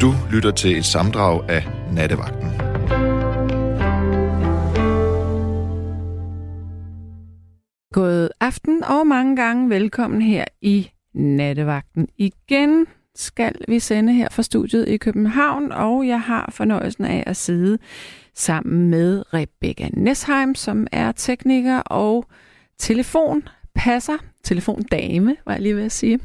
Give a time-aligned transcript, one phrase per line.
[0.00, 2.48] Du lytter til et samdrag af Nattevagten.
[7.92, 12.08] God aften og mange gange velkommen her i Nattevagten.
[12.16, 17.36] Igen skal vi sende her fra studiet i København, og jeg har fornøjelsen af at
[17.36, 17.78] sidde
[18.34, 22.26] sammen med Rebecca Nesheim, som er tekniker og
[22.78, 26.20] telefonpasser, telefondame, var jeg lige ved at sige,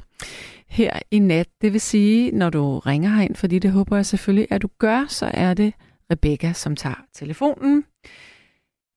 [0.71, 1.47] her i nat.
[1.61, 5.05] Det vil sige, når du ringer herind, fordi det håber jeg selvfølgelig, at du gør,
[5.09, 5.73] så er det
[6.11, 7.85] Rebecca, som tager telefonen.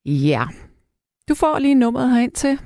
[0.06, 0.44] Ja,
[1.28, 2.58] du får lige nummeret herind til.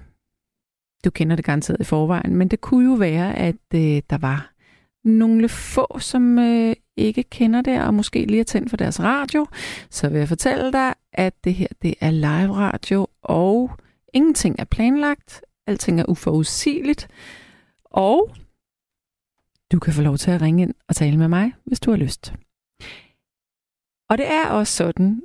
[1.04, 4.52] Du kender det garanteret i forvejen, men det kunne jo være, at øh, der var
[5.04, 9.46] nogle få, som øh, ikke kender det, og måske lige er tændt for deres radio,
[9.90, 13.70] så vil jeg fortælle dig, at det her det er live radio, og
[14.14, 17.08] ingenting er planlagt, alting er uforudsigeligt,
[17.84, 18.30] og
[19.72, 21.98] du kan få lov til at ringe ind og tale med mig, hvis du har
[21.98, 22.32] lyst.
[24.11, 25.22] Og det er også sådan,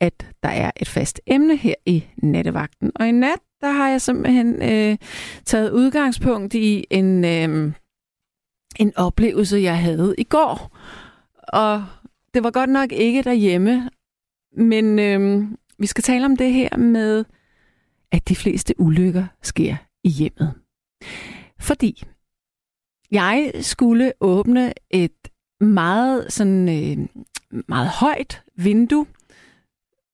[0.00, 2.92] at der er et fast emne her i nattevagten.
[2.94, 4.98] Og i nat, der har jeg simpelthen øh,
[5.44, 7.72] taget udgangspunkt i en, øh,
[8.78, 10.76] en oplevelse, jeg havde i går.
[11.48, 11.84] Og
[12.34, 13.90] det var godt nok ikke derhjemme,
[14.56, 17.24] men øh, vi skal tale om det her med,
[18.12, 20.54] at de fleste ulykker sker i hjemmet.
[21.60, 22.04] Fordi
[23.10, 25.28] jeg skulle åbne et
[25.60, 27.06] meget sådan øh,
[27.68, 29.06] meget højt vindue,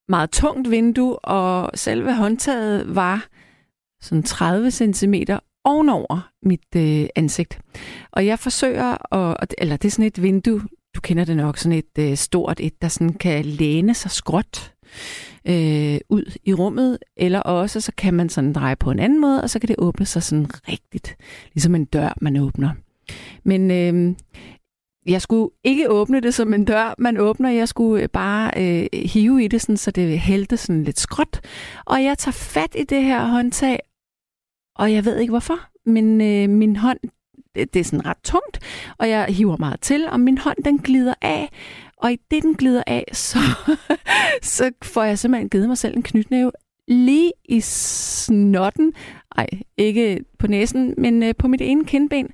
[0.08, 3.26] meget tungt vindue, og selve håndtaget var
[4.00, 5.14] sådan 30 cm
[5.64, 7.60] ovenover mit øh, ansigt.
[8.12, 10.60] Og jeg forsøger at, eller det er sådan et vindue,
[10.94, 14.72] du kender det nok, sådan et øh, stort et, der sådan kan læne sig skråt
[15.48, 19.42] øh, ud i rummet, eller også så kan man sådan dreje på en anden måde,
[19.42, 21.16] og så kan det åbne sig sådan rigtigt,
[21.54, 22.70] ligesom en dør, man åbner.
[23.44, 24.14] Men øh,
[25.06, 27.50] jeg skulle ikke åbne det som en dør, man åbner.
[27.50, 31.40] Jeg skulle øh, bare øh, hive i det, sådan, så det hældte sådan lidt skråt.
[31.84, 33.78] Og jeg tager fat i det her håndtag,
[34.76, 36.98] og jeg ved ikke hvorfor, men øh, min hånd,
[37.54, 38.60] det, det er sådan ret tungt,
[38.98, 41.48] og jeg hiver meget til, og min hånd den glider af,
[42.02, 43.38] og i det den glider af, så,
[44.56, 46.52] så får jeg simpelthen givet mig selv en knytnæve
[46.88, 48.92] lige i snotten,
[49.36, 49.46] ej,
[49.76, 52.28] ikke på næsen, men øh, på mit ene kindben.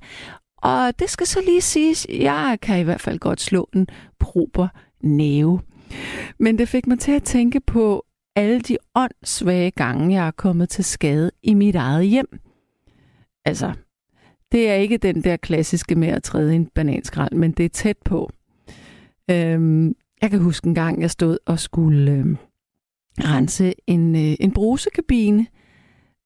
[0.56, 3.86] Og det skal så lige siges, jeg kan i hvert fald godt slå en
[4.18, 4.68] proper
[5.00, 5.60] næve.
[6.38, 8.04] Men det fik mig til at tænke på
[8.36, 12.40] alle de åndssvage gange, jeg er kommet til skade i mit eget hjem.
[13.44, 13.72] Altså,
[14.52, 17.96] det er ikke den der klassiske med at træde en bananskrald, men det er tæt
[18.04, 18.30] på.
[19.30, 22.36] Øhm, jeg kan huske en gang, jeg stod og skulle øhm,
[23.18, 25.46] rense en, øh, en brusekabine.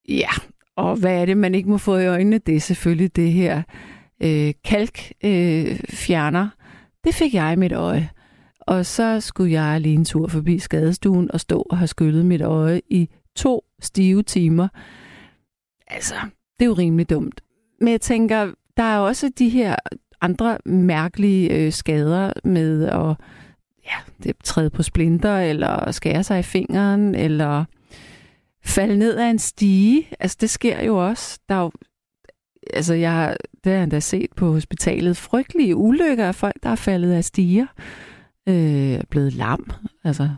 [0.09, 0.31] Ja,
[0.77, 2.39] og hvad er det, man ikke må få i øjnene?
[2.39, 3.63] Det er selvfølgelig det her
[4.23, 6.45] øh, kalkfjerner.
[6.45, 6.51] Øh,
[7.05, 8.11] det fik jeg i mit øje.
[8.61, 12.43] Og så skulle jeg lige en tur forbi skadestuen og stå og have skyllet mit
[12.43, 14.69] øje i to stive timer.
[15.87, 16.15] Altså,
[16.59, 17.41] det er jo rimelig dumt.
[17.81, 19.77] Men jeg tænker, der er også de her
[20.23, 23.17] andre mærkelige øh, skader med at
[23.85, 27.65] ja, det træde på splinter, eller skære sig i fingeren, eller
[28.65, 30.09] falde ned af en stige.
[30.21, 31.39] Altså, det sker jo også.
[31.49, 31.73] Der er jo,
[32.73, 36.69] altså, jeg har, det har jeg endda set på hospitalet, frygtelige ulykker af folk, der
[36.69, 37.67] er faldet af stiger,
[38.49, 39.71] øh, blevet lam.
[40.05, 40.29] Altså,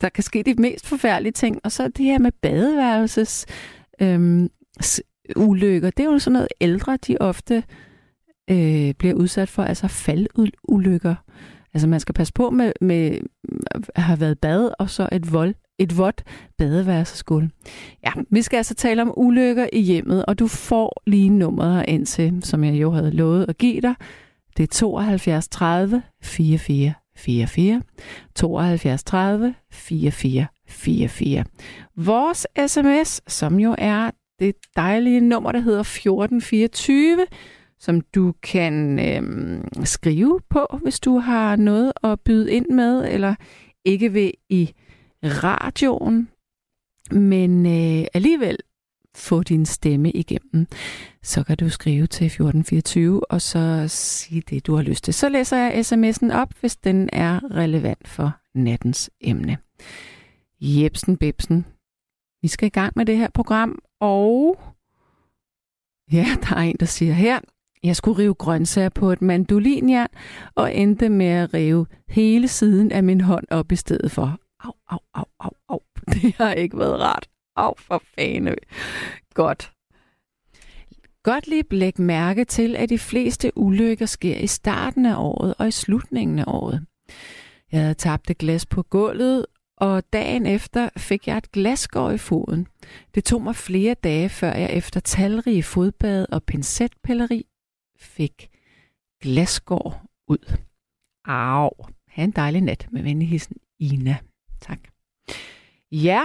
[0.00, 1.60] der kan ske de mest forfærdelige ting.
[1.64, 3.46] Og så det her med badeværelses
[4.00, 4.48] øh,
[5.36, 7.62] ulykker, det er jo sådan noget ældre, de ofte øh,
[8.50, 11.14] Øh, bliver udsat for, altså faldulykker.
[11.74, 13.18] Altså man skal passe på med, med
[13.94, 16.24] at have været bad, og så et vold et vådt
[16.58, 17.48] badeværelseskuld.
[18.06, 22.06] Ja, vi skal altså tale om ulykker i hjemmet, og du får lige nummeret ind
[22.06, 23.94] til, som jeg jo havde lovet at give dig.
[24.56, 27.82] Det er 72 30 44 44.
[28.34, 31.44] 72 30 44 44.
[31.96, 37.26] Vores sms, som jo er det dejlige nummer, der hedder 1424,
[37.78, 43.34] som du kan øh, skrive på, hvis du har noget at byde ind med, eller
[43.84, 44.74] ikke vil i
[45.24, 46.28] radioen,
[47.10, 48.58] men øh, alligevel
[49.14, 50.66] få din stemme igennem,
[51.22, 55.14] så kan du skrive til 1424 og så sige det, du har lyst til.
[55.14, 59.58] Så læser jeg sms'en op, hvis den er relevant for nattens emne.
[60.60, 61.66] Jebsen Bebsen,
[62.42, 64.58] vi skal i gang med det her program, og
[66.12, 67.40] ja, der er en, der siger her,
[67.84, 70.08] jeg skulle rive grøntsager på et mandolinjern
[70.54, 74.38] og endte med at rive hele siden af min hånd op i stedet for.
[74.64, 75.80] Au, au, au, au, au.
[76.12, 77.28] Det har ikke været rart.
[77.56, 78.54] Au, for fane.
[79.34, 79.72] Godt.
[81.46, 85.70] lige læg mærke til, at de fleste ulykker sker i starten af året og i
[85.70, 86.86] slutningen af året.
[87.72, 89.46] Jeg havde tabt et glas på gulvet,
[89.76, 92.66] og dagen efter fik jeg et glasgård i foden.
[93.14, 97.46] Det tog mig flere dage, før jeg efter talrige fodbad og pincetpilleri
[98.04, 98.48] fik
[99.22, 99.94] glasgård
[100.28, 100.58] ud.
[101.24, 101.70] Au.
[102.08, 104.16] Ha' en dejlig nat med venligheden Ina.
[104.60, 104.78] Tak.
[105.92, 106.20] Ja,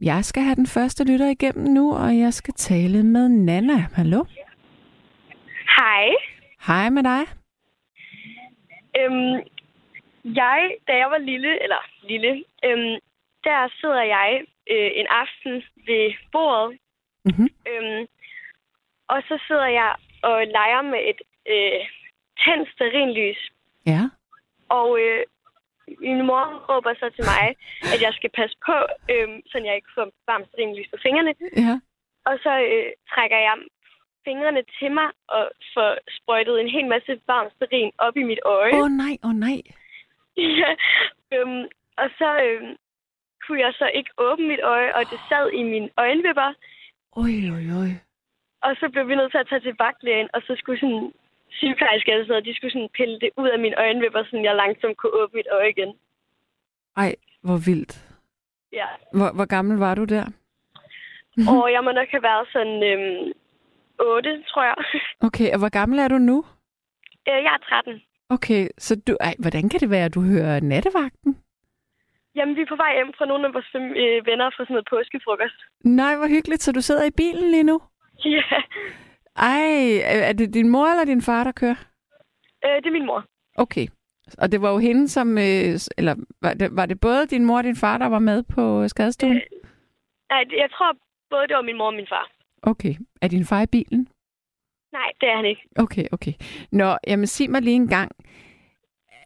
[0.00, 3.78] jeg skal have den første lytter igennem nu, og jeg skal tale med Nana.
[3.94, 4.24] Hallo?
[5.78, 6.06] Hej.
[6.66, 7.22] Hej med dig.
[9.00, 9.34] Øhm,
[10.24, 12.94] jeg, da jeg var lille, eller lille, øhm,
[13.44, 15.52] der sidder jeg øh, en aften
[15.86, 16.78] ved bordet,
[17.24, 17.48] Mm-hmm.
[17.70, 18.06] øhm,
[19.08, 19.94] og så sidder jeg
[20.28, 21.20] og leger med et
[21.54, 21.80] øh,
[22.42, 23.40] tændt sterinlys.
[23.86, 24.02] Ja.
[24.78, 25.22] Og øh,
[26.06, 27.44] min mor råber så til mig,
[27.94, 28.76] at jeg skal passe på,
[29.12, 31.34] øh, så jeg ikke får varmt sterinlys på fingrene.
[31.66, 31.74] Ja.
[32.28, 33.56] Og så øh, trækker jeg
[34.26, 38.74] fingrene til mig og får sprøjtet en hel masse varmt sterin op i mit øje.
[38.74, 39.58] Åh oh, nej, åh oh, nej.
[40.36, 40.72] Ja,
[41.34, 41.64] øhm,
[42.02, 42.76] og så øhm,
[43.46, 46.50] kunne jeg så ikke åbne mit øje, og det sad i mine øjenvipper.
[47.22, 47.90] Oj, oj, oj.
[48.66, 51.12] Og så blev vi nødt til at tage til vagtlægen, og så skulle sådan
[51.50, 54.54] sygeplejerske eller sådan noget, de skulle sådan pille det ud af mine øjenvipper, så jeg
[54.62, 55.90] langsomt kunne åbne mit øje igen.
[56.96, 57.92] Ej, hvor vildt.
[58.72, 58.86] Ja.
[59.18, 60.26] Hvor, hvor gammel var du der?
[61.52, 63.32] Og jeg må nok have været sådan øhm,
[64.00, 64.76] 8, tror jeg.
[65.26, 66.44] Okay, og hvor gammel er du nu?
[67.28, 68.02] Øh, jeg er 13.
[68.28, 69.16] Okay, så du...
[69.20, 71.36] Ej, hvordan kan det være, at du hører nattevagten?
[72.34, 74.74] Jamen, vi er på vej hjem fra nogle af vores fem, øh, venner fra sådan
[74.74, 75.58] noget påskefrokost.
[75.84, 76.62] Nej, hvor hyggeligt.
[76.62, 77.80] Så du sidder i bilen lige nu?
[78.34, 78.42] Ja,
[79.36, 81.74] Ej, er det din mor eller din far, der kører?
[82.64, 83.24] øh, det er min mor.
[83.54, 83.86] Okay.
[84.38, 85.38] Og det var jo hende, som...
[85.38, 88.42] Øh, eller var det, var det både din mor og din far, der var med
[88.42, 89.32] på skadestuen?
[89.36, 89.42] Øh,
[90.30, 90.96] nej, jeg tror
[91.30, 92.30] både det var min mor og min far.
[92.62, 92.94] Okay.
[93.22, 94.08] Er din far i bilen?
[94.92, 95.62] Nej, det er han ikke.
[95.76, 96.32] Okay, okay.
[96.72, 98.10] Nå, jamen sig mig lige en gang.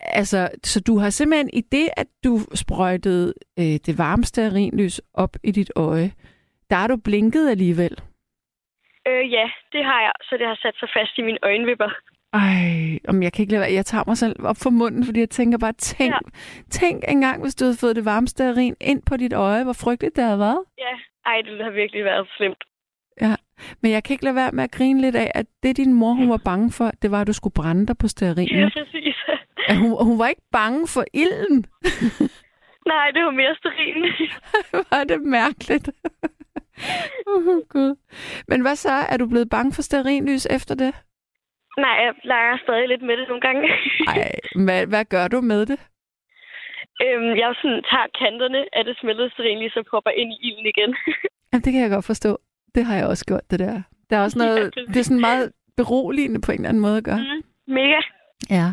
[0.00, 5.36] Altså, så du har simpelthen i det, at du sprøjtede øh, det varme stearinlys op
[5.44, 6.12] i dit øje,
[6.70, 8.00] der har du blinket alligevel.
[9.08, 11.90] Øh, ja, det har jeg, så det har sat sig fast i mine øjenvipper.
[12.32, 13.72] Ej, om jeg kan ikke lade være.
[13.72, 16.18] Jeg tager mig selv op for munden, fordi jeg tænker bare, tænk, ja.
[16.24, 16.62] Ja.
[16.70, 19.64] tænk engang, hvis du havde fået det varme stearin ind på dit øje.
[19.64, 20.60] Hvor frygteligt det havde været.
[20.78, 20.94] Ja,
[21.26, 22.64] ej, det har virkelig været slemt.
[23.20, 23.34] Ja,
[23.82, 26.12] men jeg kan ikke lade være med at grine lidt af, at det din mor,
[26.12, 28.70] hun var bange for, det var, at du skulle brænde dig på Ja, stearinen.
[28.70, 29.16] præcis.
[29.68, 31.66] At hun, hun var ikke bange for ilden.
[32.92, 34.04] Nej, det var mere sterin.
[34.90, 35.90] var det mærkeligt.
[37.26, 37.96] Oh, Gud.
[38.48, 38.92] Men hvad så?
[39.08, 40.94] Er du blevet bange for stearinlys efter det?
[41.78, 43.62] Nej, jeg leger stadig lidt med det nogle gange.
[44.12, 44.30] Ej,
[44.64, 45.80] hvad, hvad gør du med det?
[47.04, 50.66] øhm, jeg sådan tager kanterne af det smeltede sterin, lige så popper ind i ilden
[50.66, 50.90] igen.
[51.52, 52.38] Jamen, det kan jeg godt forstå.
[52.74, 53.82] Det har jeg også gjort, det der.
[54.10, 54.88] Der er også Ja, noget, præcis.
[54.94, 57.18] det er sådan meget beroligende på en eller anden måde at gøre.
[57.18, 58.00] mm, mega.
[58.50, 58.68] Ja.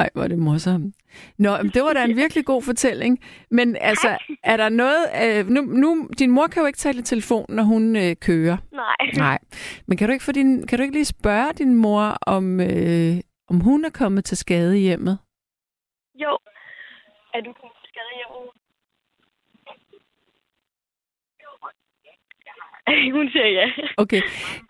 [0.00, 0.94] Ej, hvor er det morsomt.
[1.38, 3.18] Nå, det var da en virkelig god fortælling.
[3.50, 5.02] Men altså, er der noget...
[5.22, 8.56] Øh, nu, nu, din mor kan jo ikke tale i telefon, når hun øh, kører.
[8.72, 9.10] Nej.
[9.16, 9.38] Nej.
[9.86, 13.14] Men kan du ikke, få din, kan du ikke lige spørge din mor, om, øh,
[13.50, 15.18] om hun er kommet til skade i hjemmet?
[16.14, 16.32] Jo.
[17.34, 18.59] Er du kommet til skade hjemme?
[23.18, 23.66] Hun siger ja.
[23.96, 24.20] Okay.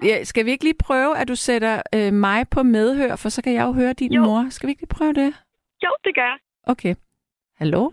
[0.04, 3.42] Ja, skal vi ikke lige prøve, at du sætter øh, mig på medhør, for så
[3.42, 4.22] kan jeg jo høre din Jo.
[4.22, 4.46] mor.
[4.50, 5.34] Skal vi ikke lige prøve det?
[5.84, 6.38] Jo, det gør jeg.
[6.66, 6.94] Okay.
[7.58, 7.90] Hallo?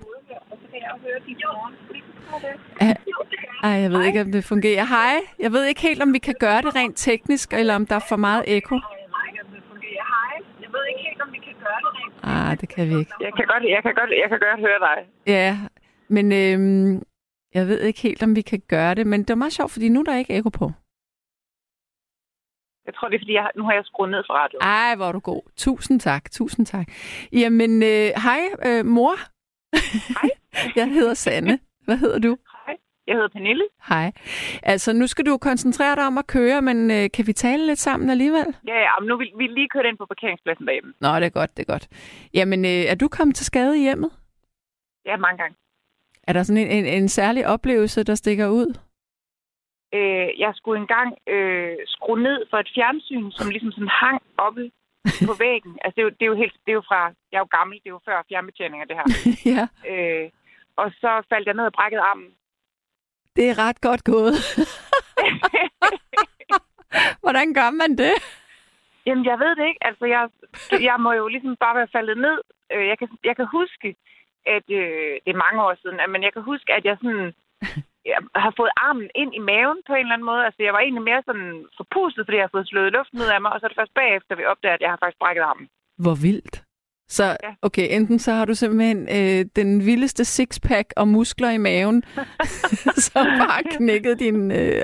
[3.63, 4.85] Ej, jeg ved ikke, om det fungerer.
[4.85, 5.15] Hej.
[5.39, 8.05] Jeg ved ikke helt, om vi kan gøre det rent teknisk, eller om der er
[8.09, 8.79] for meget ekko.
[12.23, 13.11] Ah, det kan vi ikke.
[13.21, 14.97] Jeg kan godt, jeg kan godt, jeg kan godt høre dig.
[15.27, 15.57] Ja,
[16.09, 17.01] men øhm,
[17.57, 19.07] jeg ved ikke helt, om vi kan gøre det.
[19.07, 20.71] Men det er meget sjovt, fordi nu er der ikke ekko på.
[22.87, 24.63] Jeg tror, det er, fordi jeg, nu har jeg skruet ned for radioen.
[24.63, 25.41] Ej, hvor er du god.
[25.57, 26.87] Tusind tak, tusind tak.
[27.31, 29.15] Jamen, øh, hej, øh, mor.
[30.19, 30.29] Hej.
[30.79, 31.59] jeg hedder Sanne.
[31.85, 32.37] Hvad hedder du?
[32.65, 32.75] Hej,
[33.07, 33.65] jeg hedder Pernille.
[33.89, 34.11] Hej.
[34.63, 37.79] Altså, nu skal du koncentrere dig om at køre, men øh, kan vi tale lidt
[37.79, 38.47] sammen alligevel?
[38.67, 40.93] Ja, ja, men nu vil vi lige kørt ind på parkeringspladsen derhjemme.
[40.99, 41.87] Nå, det er godt, det er godt.
[42.33, 44.11] Jamen, øh, er du kommet til skade i hjemmet?
[45.05, 45.55] Ja, mange gange.
[46.27, 48.77] Er der sådan en, en, en særlig oplevelse, der stikker ud?
[49.93, 54.71] Øh, jeg skulle engang øh, skrue ned for et fjernsyn, som ligesom sådan hang oppe
[55.27, 55.77] på væggen.
[55.83, 57.57] Altså, det er, jo, det er jo helt, det er jo fra, jeg er jo
[57.57, 59.07] gammel, det er jo før fjernbetjeninger, det her.
[59.55, 60.29] ja, øh,
[60.75, 62.31] og så faldt jeg ned og brækkede armen.
[63.35, 64.33] det er ret godt gået.
[67.23, 68.13] Hvordan gør man det?
[69.05, 69.83] Jamen, jeg ved det ikke.
[69.89, 70.29] Altså, jeg,
[70.89, 72.37] jeg må jo ligesom bare være faldet ned.
[72.73, 73.95] Øh, Jeg kan, jeg kan huske,
[74.55, 77.27] at øh, det er mange år siden, at- men jeg kan huske, at jeg sådan
[78.11, 80.45] jeg har fået armen ind i maven på en eller anden måde.
[80.47, 81.49] Altså, jeg var egentlig mere sådan
[81.79, 83.93] forpustet, fordi jeg har fået slået luften ud af mig, og så er det først
[84.01, 85.67] bagefter, vi opdager, at jeg har faktisk brækket armen.
[86.03, 86.55] Hvor vildt.
[87.09, 87.51] Så Ja.
[87.61, 92.03] okay, enten så har du simpelthen øh, den vildeste sixpack og muskler i maven,
[93.07, 94.81] som bare knækket din øh,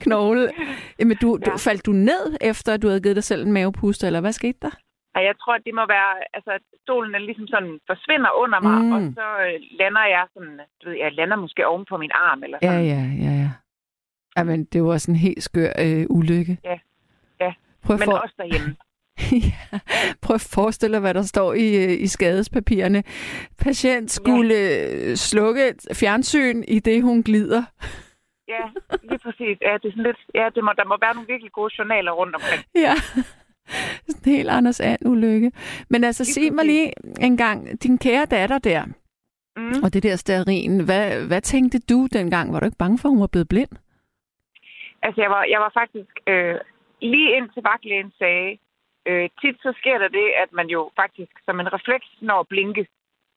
[0.00, 0.50] knogle.
[0.98, 1.56] Jamen, du, du, Ja.
[1.56, 4.58] faldt du ned, efter at du havde givet dig selv en mavepuster, eller hvad skete
[4.62, 4.70] der?
[5.14, 8.60] Og jeg tror, at det må være, altså, at stolen er ligesom sådan forsvinder under
[8.60, 8.92] mig, Mm.
[8.92, 12.42] og så øh, lander jeg sådan, du ved, jeg lander måske oven på min arm,
[12.44, 12.84] eller Ja, sådan.
[12.86, 13.50] ja, ja, ja.
[14.36, 16.58] Jamen, det var sådan en helt skør øh, ulykke.
[16.64, 16.78] Ja,
[17.40, 17.54] ja.
[17.84, 18.12] Prøv Men for...
[18.12, 18.76] også derhjemme.
[19.72, 19.78] ja.
[20.22, 23.02] Prøv at forestille dig, hvad der står i, øh, i skadespapirerne.
[23.58, 25.14] Patient skulle ja.
[25.14, 27.62] slukke et fjernsyn, i det hun glider.
[28.48, 28.62] Ja,
[29.02, 29.58] lige præcis.
[29.62, 32.12] Ja, det er sådan lidt, ja, det må, der må være nogle virkelig gode journaler
[32.12, 32.62] rundt omkring.
[32.86, 32.94] Ja.
[34.08, 35.52] Sådan en helt Anders And ulykke.
[35.88, 38.84] Men altså, sig mig lige en gang, din kære datter der,
[39.56, 39.82] Mm.
[39.84, 42.52] og det der stearin, hvad, hvad tænkte du dengang?
[42.52, 43.72] Var du ikke bange for, at hun var blevet blind?
[45.02, 46.56] Altså, jeg var, jeg var faktisk øh,
[47.12, 48.58] lige indtil vagtlægen sagde,
[49.08, 52.48] øh, tit så sker der det, at man jo faktisk som en refleks når at
[52.48, 52.86] blinke.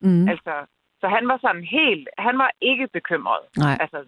[0.01, 0.27] Mm.
[0.31, 0.53] Altså,
[1.01, 3.43] så han var sådan helt, han var ikke bekymret.
[3.57, 3.77] Nej.
[3.83, 3.99] Altså,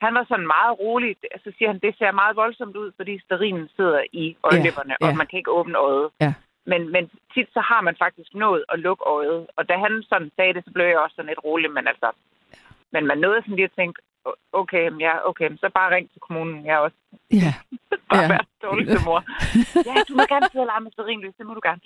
[0.00, 1.16] han var sådan meget rolig.
[1.44, 5.10] Så siger han, det ser meget voldsomt ud, fordi sterinen sidder i øjenlæpperne, Ja, ja.
[5.10, 6.10] og man kan ikke åbne øjet.
[6.20, 6.34] Ja.
[6.66, 9.46] Men, men tit så har man faktisk nået at lukke øjet.
[9.56, 11.70] Og da han sådan sagde det, så blev jeg også sådan lidt rolig.
[11.70, 12.08] Men altså,
[12.92, 16.20] men man nåede sådan lige at tænke, "O- okay, ja, okay, så bare ring til
[16.20, 16.66] kommunen.
[16.66, 16.96] Jeg også
[17.32, 17.52] Ja.
[18.10, 18.22] bare Ja.
[18.22, 18.28] ja.
[18.28, 19.20] være dårligste mor.
[19.90, 21.80] ja, du må gerne sidde og lege med sterinlys, det må du gerne.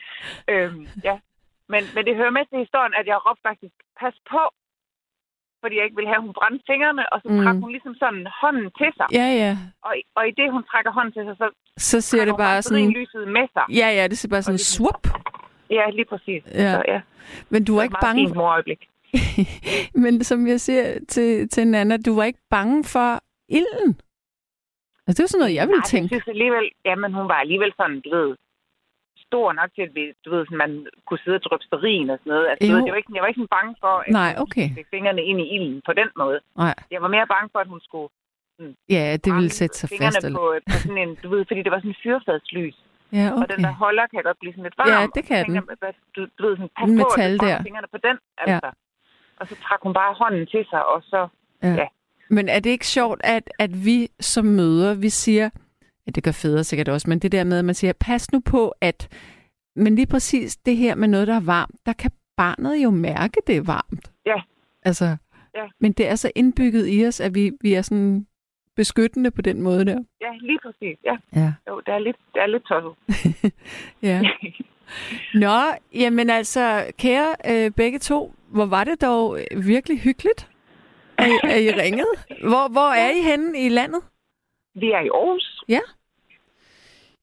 [0.53, 1.17] Øhm, ja.
[1.73, 4.43] men, men det hører med til historien, at jeg råbte faktisk, pas på,
[5.63, 7.43] fordi jeg ikke ville have, at hun brændte fingrene, og så Mm.
[7.43, 9.07] trak hun ligesom sådan hånden til sig.
[9.21, 9.53] Ja, ja.
[9.89, 11.47] Og, og i det, hun trækker hånden til sig, så
[11.91, 12.91] Så ser det bare sådan...
[13.01, 13.65] lyset med sig.
[13.81, 15.05] Ja, ja, det ser bare sådan det- swap.
[15.71, 16.43] Ja, lige præcis.
[16.65, 16.73] Ja.
[16.75, 17.01] Så, ja.
[17.53, 18.83] Men du var Det ikke bange fint morøjeblik.
[20.03, 23.91] Men som jeg siger til, til Nana, du var ikke bange for ilden.
[25.07, 26.15] Altså, det er jo sådan noget, jeg ville Nej, tænke.
[26.15, 28.37] Jeg synes alligevel, jamen hun var alligevel sådan, du ved,
[29.33, 30.73] stor nok til, at vi, du ved, sådan, man
[31.07, 32.47] kunne sidde og dryppe sterin og sådan noget.
[32.51, 32.73] Altså, Jo.
[32.75, 34.69] ved, det var ikke, jeg var ikke sådan bange for, at Nej, hun okay.
[34.79, 36.39] fik fingrene ind i ilden på den måde.
[36.65, 36.75] Nej.
[36.95, 38.11] Jeg var mere bange for, at hun skulle
[38.97, 40.27] Ja, det ville sætte sig fingrene fast.
[40.27, 40.39] Eller...
[40.39, 42.77] på, på sådan en, du ved, fordi det var sådan en fyrfadslys.
[43.19, 43.43] Ja, Okay.
[43.43, 44.89] Og den der holder kan godt blive sådan lidt varm.
[44.95, 45.77] Ja, det kan tænker, den.
[45.83, 47.63] hvad- Du, du ved, sådan, pas En på, at metal du der.
[47.69, 48.69] fingrene på den, altså.
[49.41, 51.21] Og så trak hun bare hånden til sig, og så...
[51.63, 51.87] ja.
[52.37, 55.51] Men er det ikke sjovt, at, at vi som møder, vi siger,
[56.07, 58.41] ja, det gør fædre sikkert også, men det der med, at man siger, pas nu
[58.41, 59.09] på, at
[59.77, 63.41] men lige præcis det her med noget, der er varmt, der kan barnet jo mærke,
[63.47, 64.11] det er varmt.
[64.27, 64.41] Ja.
[64.83, 65.17] Altså,
[65.57, 65.65] Ja.
[65.81, 68.27] men det er så indbygget i os, at vi, vi er sådan
[68.77, 69.99] beskyttende på den måde der.
[70.21, 70.99] Ja, lige præcis.
[71.05, 71.53] Ja, Ja.
[71.69, 72.93] jo, det er lidt, det er lidt tosset.
[74.11, 74.23] ja.
[75.35, 75.61] Nå,
[75.95, 80.49] jamen altså, kære øh, begge to, hvor var det dog øh, virkelig hyggeligt,
[81.19, 82.09] at, I- at I ringede.
[82.41, 84.01] Hvor, hvor er I henne i landet?
[84.75, 85.65] Vi er i Aarhus,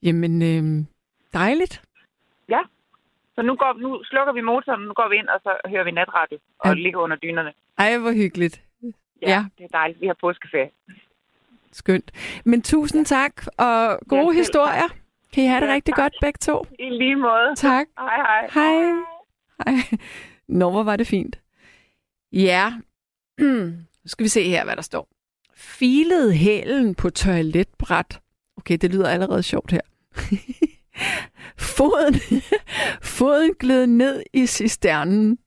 [0.03, 0.86] Jamen, øh,
[1.34, 1.82] dejligt.
[3.36, 5.91] så nu, går, nu slukker vi motoren, nu går vi ind, og så hører vi
[5.91, 6.74] natradio og Ja.
[6.74, 7.53] ligger under dynerne.
[7.77, 8.62] Ej, hvor hyggeligt.
[8.84, 8.88] Ja,
[9.22, 9.29] Ja.
[9.29, 10.01] ja, det er dejligt.
[10.01, 10.70] Vi har påskeferie.
[11.72, 12.12] Skønt.
[12.46, 14.88] Men tusind tak, og gode Ja, historier.
[15.34, 16.03] Kan I have det Ja, rigtig tak.
[16.03, 16.65] godt begge to?
[16.79, 17.56] I lige måde.
[17.56, 17.88] Tak.
[18.00, 18.50] Hej, hej.
[18.53, 18.91] Hej.
[19.65, 19.98] Hej.
[20.48, 21.39] Nå, hvor var det fint.
[22.32, 22.74] Ja.
[24.03, 25.08] Nu skal vi se her, hvad der står.
[25.59, 28.19] Filede hælen på toiletbræt.
[28.57, 29.81] Okay, det lyder allerede sjovt her.
[31.75, 32.15] foden,
[33.17, 35.37] foden gled ned i cisternen.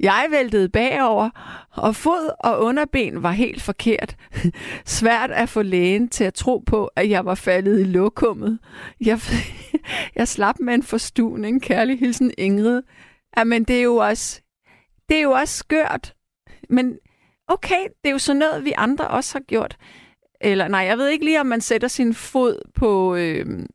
[0.00, 1.30] Jeg væltede bagover,
[1.70, 4.16] og fod og underben var helt forkert.
[4.84, 8.58] Svært at få lægen til at tro på, at jeg var faldet i lokummet.
[9.00, 9.20] Jeg,
[10.16, 11.62] jeg slap med en forstuning.
[11.62, 12.82] Kærlig hilsen Ingrid.
[13.36, 14.40] Jamen, det er jo også,
[15.08, 16.14] det er jo også skørt.
[16.68, 16.98] Men
[17.48, 19.76] okay, det er jo sådan noget, vi andre også har gjort.
[20.40, 23.14] Eller nej, jeg ved ikke lige, om man sætter sin fod på...
[23.14, 23.66] Øh,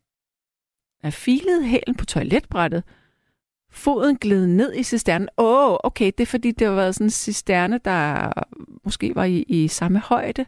[1.02, 2.84] er filet hælen på toiletbrættet.
[3.70, 5.28] Foden gled ned i cisternen.
[5.38, 8.32] Åh, oh, okay, det er fordi, det har været sådan en cisterne, der
[8.84, 10.46] måske var i, i samme højde.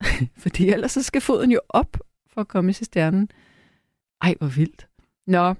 [0.42, 1.96] fordi ellers så skal foden jo op
[2.26, 3.28] for at komme i cisternen.
[4.22, 4.88] Ej, hvor vildt.
[5.26, 5.54] Nå.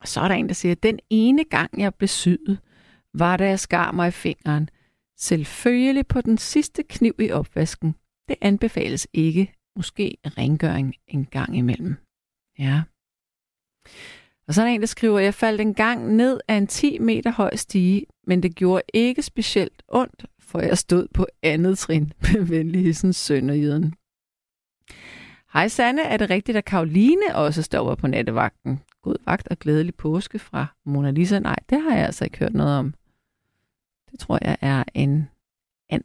[0.00, 2.58] Og så er der en, der siger, den ene gang, jeg blev syet,
[3.14, 4.68] var da jeg skar mig i fingeren.
[5.22, 7.94] Selvfølgelig på den sidste kniv i opvasken.
[8.28, 9.54] Det anbefales ikke.
[9.76, 11.96] Måske rengøring en gang imellem.
[12.58, 12.82] Ja.
[14.46, 16.98] Og så er der en, der skriver, jeg faldt en gang ned af en 10
[16.98, 22.12] meter høj stige, men det gjorde ikke specielt ondt, for jeg stod på andet trin
[22.32, 23.94] med venlig hilsen Sønderjyden.
[25.52, 28.80] Hej Sanne, er det rigtigt, at Karoline også står på nattevagten?
[29.02, 31.38] God vagt og glædelig påske fra Mona Lisa.
[31.38, 32.94] Nej, det har jeg altså ikke hørt noget om.
[34.12, 35.28] Det tror jeg er en
[35.88, 36.04] and.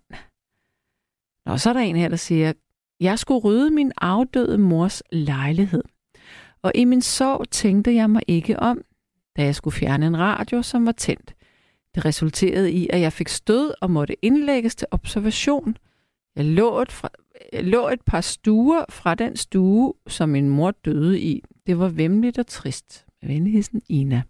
[1.45, 2.53] Nå, så er der en her, der siger,
[2.99, 5.83] jeg skulle rydde min afdøde mors lejlighed.
[6.61, 8.81] Og i min sorg tænkte jeg mig ikke om,
[9.37, 11.35] da jeg skulle fjerne en radio, som var tændt.
[11.95, 15.77] Det resulterede i, at jeg fik stød og måtte indlægges til observation.
[16.35, 17.09] Jeg lå et, fra,
[17.53, 21.43] jeg lå et par stuer fra den stue, som min mor døde i.
[21.67, 23.05] Det var vemmeligt og trist.
[23.21, 24.21] Venligheden Ina.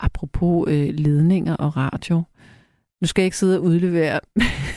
[0.00, 2.22] Apropos øh, ledninger og radio.
[3.04, 4.20] Nu skal jeg ikke sidde og udlevere.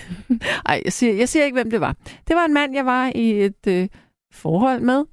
[0.69, 1.96] Ej, jeg siger, jeg siger ikke, hvem det var.
[2.27, 3.89] Det var en mand, jeg var i et øh,
[4.34, 5.05] forhold med,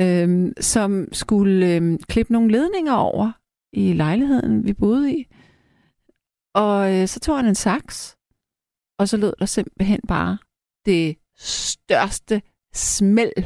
[0.00, 3.32] øh, som skulle øh, klippe nogle ledninger over
[3.72, 5.26] i lejligheden, vi boede i.
[6.54, 8.16] Og øh, så tog han en saks,
[8.98, 10.38] og så lød der simpelthen bare
[10.86, 12.42] det største
[12.74, 13.44] smæld.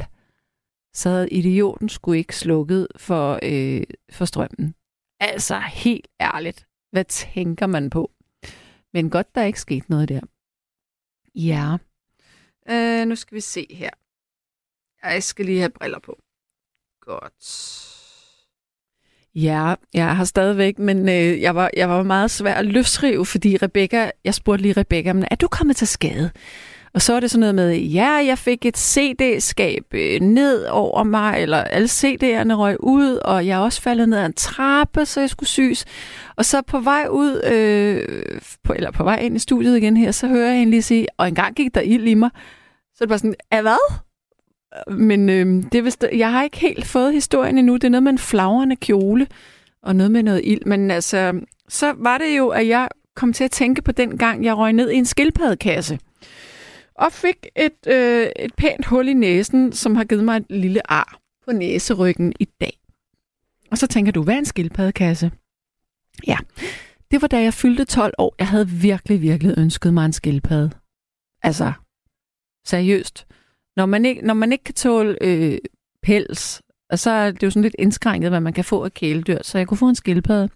[0.95, 4.75] Så havde idioten skulle ikke slukket for, øh, for strømmen.
[5.19, 8.11] Altså helt ærligt, hvad tænker man på?
[8.93, 10.21] Men godt, der er ikke sket noget der.
[11.35, 11.77] Ja.
[12.69, 13.89] Øh, nu skal vi se her.
[15.03, 16.19] Jeg skal lige have briller på.
[17.01, 17.89] Godt.
[19.35, 23.57] Ja, jeg har stadigvæk, men øh, jeg, var, jeg var meget svær at løsrive, fordi
[23.57, 26.31] Rebecca, jeg spurgte lige Rebecca, men er du kommet til skade?
[26.93, 31.03] Og så er det sådan noget med, ja, jeg fik et CD-skab øh, ned over
[31.03, 35.05] mig, eller alle CD'erne røg ud, og jeg er også faldet ned ad en trappe,
[35.05, 35.85] så jeg skulle syes.
[36.35, 38.21] Og så på vej ud, øh,
[38.63, 41.07] på, eller på vej ind i studiet igen her, så hører jeg hende lige sige,
[41.17, 42.29] og engang gik der ild i mig.
[42.95, 43.93] Så er det bare sådan, er hvad?
[44.93, 47.73] Men øh, det er vist, jeg har ikke helt fået historien endnu.
[47.73, 49.27] Det er noget med en flagrende kjole,
[49.83, 50.65] og noget med noget ild.
[50.65, 54.45] Men altså, så var det jo, at jeg kom til at tænke på den gang,
[54.45, 55.99] jeg røg ned i en skildpaddekasse
[56.95, 60.91] og fik et, øh, et pænt hul i næsen, som har givet mig et lille
[60.91, 62.79] ar på næseryggen i dag.
[63.71, 65.31] Og så tænker du, hvad er en skildpaddekasse?
[66.27, 66.37] Ja,
[67.11, 68.35] det var da jeg fyldte 12 år.
[68.39, 70.71] Jeg havde virkelig, virkelig ønsket mig en skildpadde.
[71.43, 71.73] Altså,
[72.65, 73.27] seriøst.
[73.75, 75.57] Når man ikke, når man ikke kan tåle øh,
[76.03, 79.39] pels, og så er det jo sådan lidt indskrænket, hvad man kan få af kæledyr,
[79.41, 80.49] så jeg kunne få en skildpadde.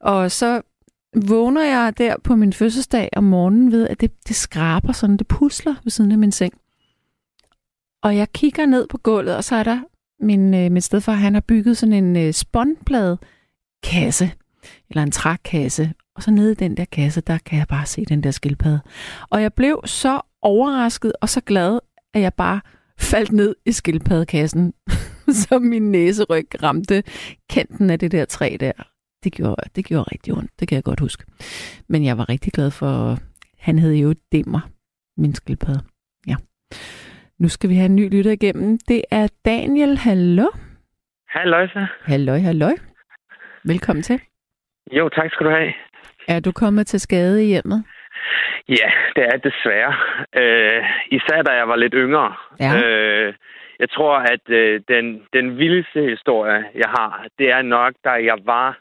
[0.00, 0.62] Og så
[1.16, 5.26] vågner jeg der på min fødselsdag om morgenen ved, at det, det skraber sådan, det
[5.26, 6.52] pusler ved siden af min seng.
[8.02, 9.80] Og jeg kigger ned på gulvet, og så er der
[10.20, 13.16] min, øh, min stedfar, han har bygget sådan en øh, spåndblad
[13.82, 14.32] kasse,
[14.90, 15.92] eller en trækasse.
[16.14, 18.80] Og så nede i den der kasse, der kan jeg bare se den der skildpadde.
[19.30, 21.78] Og jeg blev så overrasket og så glad,
[22.14, 22.60] at jeg bare
[22.98, 24.74] faldt ned i skildpaddekassen,
[25.40, 27.02] så min næseryg ramte
[27.50, 28.72] kanten af det der træ der
[29.24, 30.50] det gjorde, det gjorde rigtig ondt.
[30.60, 31.24] Det kan jeg godt huske.
[31.88, 33.16] Men jeg var rigtig glad for,
[33.60, 34.60] han havde jo dimmer,
[35.16, 35.80] min skildpadde.
[36.26, 36.36] Ja.
[37.38, 38.78] Nu skal vi have en ny lytter igennem.
[38.88, 39.96] Det er Daniel.
[39.98, 40.46] Hallo?
[41.28, 41.86] Halløj, så.
[42.02, 42.74] Halløj, halløj.
[43.64, 44.20] Velkommen til.
[44.92, 45.72] Jo, tak skal du have.
[46.28, 47.84] Er du kommet til skade i hjemmet?
[48.68, 49.94] Ja, det er desværre.
[50.40, 52.34] Øh, især da jeg var lidt yngre.
[52.60, 52.72] Ja.
[52.80, 53.34] Øh,
[53.78, 58.38] jeg tror, at øh, den, den vildeste historie, jeg har, det er nok, da jeg
[58.44, 58.78] var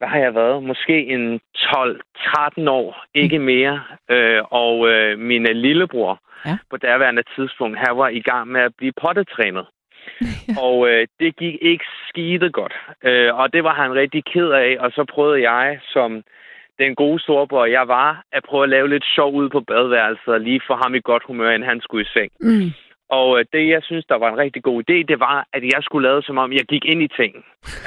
[0.00, 0.62] hvad har jeg været?
[0.62, 3.44] Måske en 12-13 år, ikke mm.
[3.44, 3.82] mere.
[4.10, 6.58] Øh, og øh, min lillebror ja.
[6.70, 9.66] på daværende tidspunkt, han var i gang med at blive pottetrænet.
[10.20, 10.54] ja.
[10.62, 12.74] Og øh, det gik ikke skide godt.
[13.04, 14.76] Øh, og det var han rigtig ked af.
[14.80, 16.22] Og så prøvede jeg, som
[16.78, 20.40] den gode storbror jeg var, at prøve at lave lidt sjov ud på badeværelset og
[20.40, 22.30] lige få ham i godt humør, inden han skulle i seng.
[22.40, 22.70] Mm.
[23.18, 25.80] Og øh, det, jeg synes, der var en rigtig god idé, det var, at jeg
[25.82, 27.32] skulle lade som om, jeg gik ind i ting.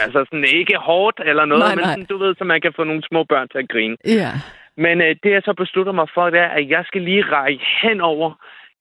[0.03, 2.83] altså sådan ikke hårdt eller noget, nej, men sådan, du ved, så man kan få
[2.83, 3.97] nogle små børn til at grine.
[4.05, 4.31] Ja.
[4.77, 7.65] Men øh, det, jeg så beslutter mig for, det er, at jeg skal lige række
[7.81, 8.29] hen over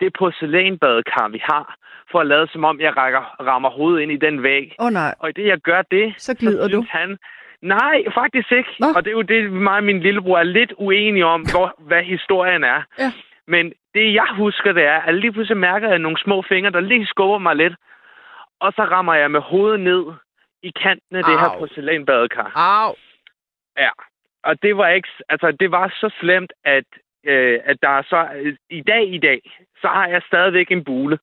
[0.01, 1.77] det porcelænbadekar, vi har,
[2.11, 4.75] for at lade som om, jeg rækker, rammer hovedet ind i den væg.
[4.79, 5.15] Åh oh, nej.
[5.19, 6.85] Og i det, jeg gør det, så glider så du.
[6.91, 7.19] han,
[7.63, 8.71] Nej, faktisk ikke.
[8.81, 8.87] Nå.
[8.97, 12.03] Og det er jo det, mig og min lillebror er lidt uenige om, hvor, hvad
[12.03, 12.83] historien er.
[12.99, 13.13] Ja.
[13.47, 16.81] Men det, jeg husker, det er, at lige pludselig mærker jeg nogle små fingre, der
[16.81, 17.75] lige skubber mig lidt.
[18.61, 20.05] Og så rammer jeg med hovedet ned
[20.63, 21.31] i kanten af Au.
[21.31, 22.53] det her porcelænbadekar.
[22.55, 22.95] Au.
[23.79, 23.91] Ja.
[24.45, 26.85] Og det var ikke, altså det var så slemt, at,
[27.27, 29.41] øh, at der er så, øh, i dag i dag,
[29.81, 31.19] så har jeg stadigvæk en bule.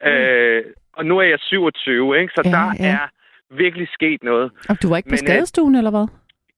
[0.00, 0.08] Mm.
[0.08, 2.32] Øh, og nu er jeg 27, ikke?
[2.34, 2.92] Så ja, der ja.
[2.94, 3.08] er
[3.50, 4.52] virkelig sket noget.
[4.68, 6.06] Og du var ikke på Men, øh, skadestuen, eller hvad?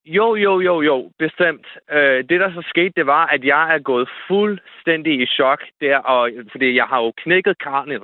[0.07, 1.67] Jo, jo, jo, jo, bestemt.
[1.93, 5.99] Øh, det, der så skete, det var, at jeg er gået fuldstændig i chok der,
[5.99, 8.03] og, fordi jeg har jo knækket karnet.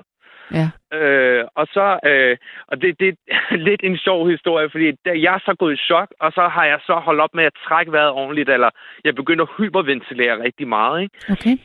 [0.59, 0.99] Ja.
[0.99, 2.37] Øh, og så, øh,
[2.67, 5.85] og det, det er lidt en sjov historie, fordi da jeg er så gået i
[5.87, 8.71] chok, og så har jeg så holdt op med at trække vejret ordentligt, eller
[9.05, 11.15] jeg begynder at hyperventilere rigtig meget, ikke?
[11.31, 11.57] Okay.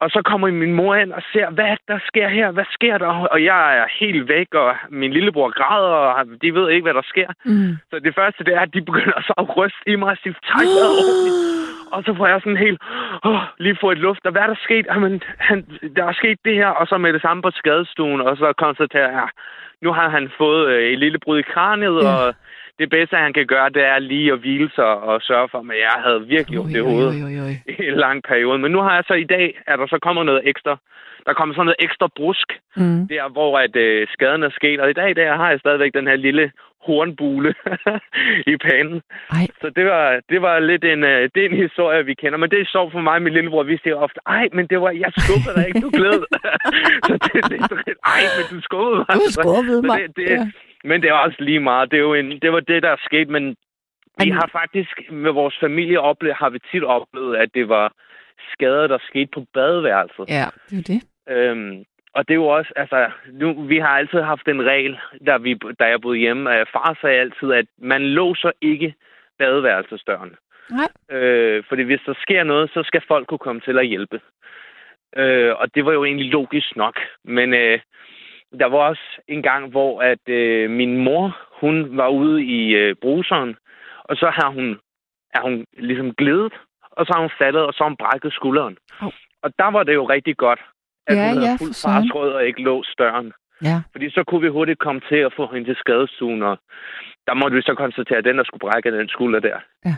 [0.00, 3.06] Og så kommer min mor ind og ser, hvad der sker her, hvad sker der?
[3.06, 7.06] Og jeg er helt væk, og min lillebror græder, og de ved ikke, hvad der
[7.12, 7.28] sker.
[7.44, 7.76] Mm.
[7.90, 10.34] Så det første, det er, at de begynder så at ryste i mig og sige,
[10.52, 11.38] tak, hvad er ordentligt?"
[11.94, 12.80] Og så får jeg sådan helt,
[13.24, 14.26] åh, lige få et luft.
[14.26, 14.86] Og hvad er der sket?
[14.86, 16.66] Jamen, han, der er sket det her.
[16.66, 18.20] Og så med det samme på skadestuen.
[18.20, 19.28] Og så konstaterer jeg,
[19.82, 22.08] nu har han fået øh, et lille brud i kraniet, ja.
[22.08, 22.34] og
[22.80, 25.78] det bedste, han kan gøre, det er lige at hvile sig og sørge for, at
[25.88, 27.14] jeg havde virkelig ondt i hovedet
[27.78, 28.58] i en lang periode.
[28.58, 30.76] Men nu har jeg så i dag, at der så kommer noget ekstra.
[31.26, 33.08] Der kommer sådan noget ekstra brusk, Mm.
[33.08, 34.80] der hvor at, øh, skaden er sket.
[34.80, 36.52] Og i dag der har jeg stadigvæk den her lille
[36.86, 37.54] hornbule
[38.52, 39.00] i panden.
[39.32, 42.38] Ej, Så det var, det var lidt en, øh, det er en historie, vi kender.
[42.38, 43.62] Men det er sjovt for mig og min lillebror.
[43.62, 46.20] Vi siger ofte, ej, men det var, jeg skubbede dig ikke, du glæd.
[47.06, 47.48] så det er
[47.86, 49.06] lidt, ej, men du skubbede mig.
[49.08, 50.00] du Altså, skubbede mig.
[50.00, 50.46] Det, det, Ja.
[50.84, 51.90] Men det er også lige meget.
[51.90, 53.28] Det, er jo en, det var det, der er sket.
[53.28, 53.56] Men
[54.24, 57.92] vi har faktisk med vores familie oplevet, har vi tit oplevet, at det var
[58.52, 60.24] skader, der skete på badeværelset.
[60.28, 61.02] Ja, det er det.
[61.28, 65.36] Øhm, og det er jo også, altså, nu, vi har altid haft en regel, da,
[65.36, 66.58] vi, da jeg boede hjemme.
[66.58, 68.94] Øh, far sagde altid, at man låser ikke
[69.38, 70.36] badeværelsesdøren.
[70.70, 71.18] Nej.
[71.18, 74.20] Øh, fordi hvis der sker noget, så skal folk kunne komme til at hjælpe.
[75.16, 77.00] Øh, og det var jo egentlig logisk nok.
[77.24, 77.78] Men øh,
[78.58, 82.96] der var også en gang, hvor at øh, min mor, hun var ude i øh,
[83.02, 83.56] bruseren,
[84.04, 84.78] og så har hun,
[85.34, 86.52] er hun ligesom glædet,
[86.92, 88.76] og så har hun faldet, og så har hun brækket skulderen.
[89.00, 89.10] Au.
[89.42, 90.60] Og der var det jo rigtig godt,
[91.06, 93.32] at Ja, hun havde ja, fuldt farsråd og ikke låst døren.
[93.62, 93.76] Ja.
[93.92, 96.58] Fordi så kunne vi hurtigt komme til at få hende til skadestuen, og
[97.26, 99.58] der måtte vi så konstatere, at den, der skulle brække den skulder der.
[99.84, 99.96] Ja.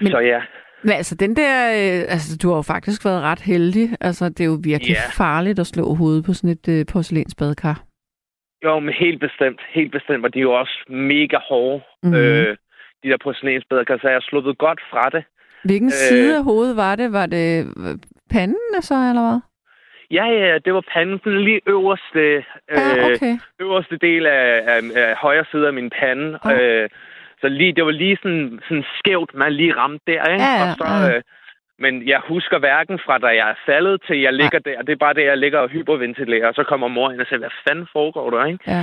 [0.00, 0.10] Men...
[0.10, 0.42] Så ja,
[0.82, 3.88] Men altså, den der, øh, altså, du har jo faktisk været ret heldig.
[4.00, 5.10] Altså, det er jo virkelig Ja.
[5.24, 7.82] farligt at slå hovedet på sådan et øh, porcelænsbadekar.
[8.64, 12.12] jo, men helt bestemt, helt bestemt, og de er jo også mega hårde, Mhm.
[12.12, 12.26] mm-hmm.
[12.26, 12.56] øh,
[13.02, 15.24] de der porcelænsbæder, så jeg er sluppet godt fra det.
[15.64, 15.92] Hvilken Øh.
[16.08, 17.12] side af hovedet var det?
[17.12, 17.94] Var det øh,
[18.30, 19.40] panden så, eller hvad?
[20.10, 22.24] Ja, ja, det var panden, sådan lige øverste,
[22.70, 23.34] øh, okay.
[23.60, 26.38] øverste del af, af, af højre side af min pande.
[26.44, 26.58] Ah.
[26.60, 26.88] Øh,
[27.42, 30.44] så lige, det var lige sådan, sådan skævt, man lige ramte der, ikke?
[30.44, 31.16] Ja, ja, og så, ja.
[31.16, 31.22] øh,
[31.78, 34.82] men jeg husker hverken fra, da jeg er faldet, til jeg ligger der.
[34.82, 37.38] Det er bare det, jeg ligger og hyperventilerer, og så kommer mor ind og siger,
[37.38, 38.64] hvad fanden foregår der, ikke?
[38.66, 38.82] Ja.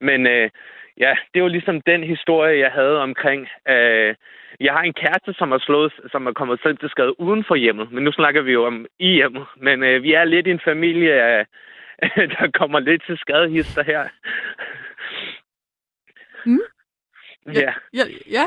[0.00, 0.50] Men øh,
[1.04, 3.48] ja, det var ligesom den historie, jeg havde omkring...
[3.68, 4.14] Øh,
[4.60, 7.54] jeg har en kæreste, som er, slået, som er kommet selv til skade uden for
[7.54, 9.46] hjemmet, men nu snakker vi jo om i hjemmet.
[9.56, 11.46] Men øh, vi er lidt en familie, af,
[12.34, 14.08] der kommer lidt til skadehister her.
[16.46, 16.60] Mm.
[17.54, 17.72] Ja.
[17.94, 18.46] Ja, ja.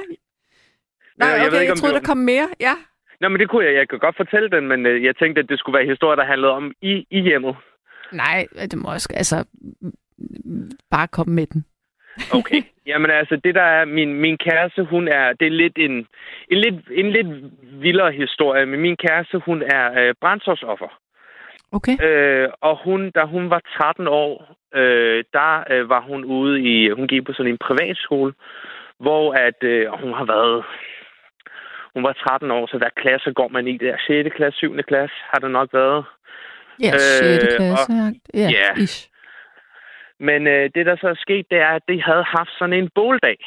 [1.17, 2.47] Nej, jeg okay, ved jeg, ikke, jeg troede, der kom mere.
[2.59, 2.73] Ja.
[3.21, 3.73] Nå, men det kunne jeg.
[3.73, 6.25] Jeg kan godt fortælle den, men øh, jeg tænkte, at det skulle være historie, der
[6.25, 7.55] handlede om i, i hjemmet.
[8.11, 9.45] Nej, det må også, altså,
[10.91, 11.65] bare komme med den.
[12.33, 12.61] Okay.
[12.91, 16.07] Jamen altså, det der er, min, min kæreste, hun er, det er lidt en,
[16.51, 17.27] en, lidt, en lidt
[17.81, 20.99] vildere historie, men min kæreste, hun er øh, brændstofsoffer.
[21.71, 21.95] Okay.
[22.03, 26.89] Øh, og hun, da hun var 13 år, øh, der øh, var hun ude i,
[26.89, 28.33] hun gik på sådan en privatskole,
[29.01, 30.63] hvor at, øh, hun har været,
[31.93, 34.35] hun var 13 år, så hver klasse går man i der, 6.
[34.35, 34.77] klasse, 7.
[34.83, 36.05] klasse har det nok været.
[36.85, 37.55] Ja, øh, 6.
[37.55, 37.91] klasse.
[37.91, 38.81] og- ja, ja.
[38.83, 39.07] ish.
[40.19, 42.89] Men øh, det, der så er sket, det er, at de havde haft sådan en
[42.95, 43.37] båldag.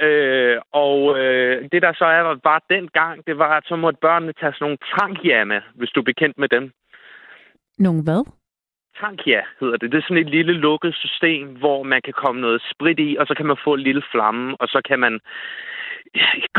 [0.00, 3.98] Øh, og øh, det, der så er, var den gang, det var, at så måtte
[4.00, 4.78] børnene tage sådan nogle
[5.44, 6.72] med, hvis du er bekendt med dem.
[7.78, 8.22] Nogle hvad?
[9.00, 9.92] Tankja hedder det.
[9.92, 13.26] Det er sådan et lille lukket system, hvor man kan komme noget sprit i, og
[13.26, 15.20] så kan man få en lille flamme, og så kan man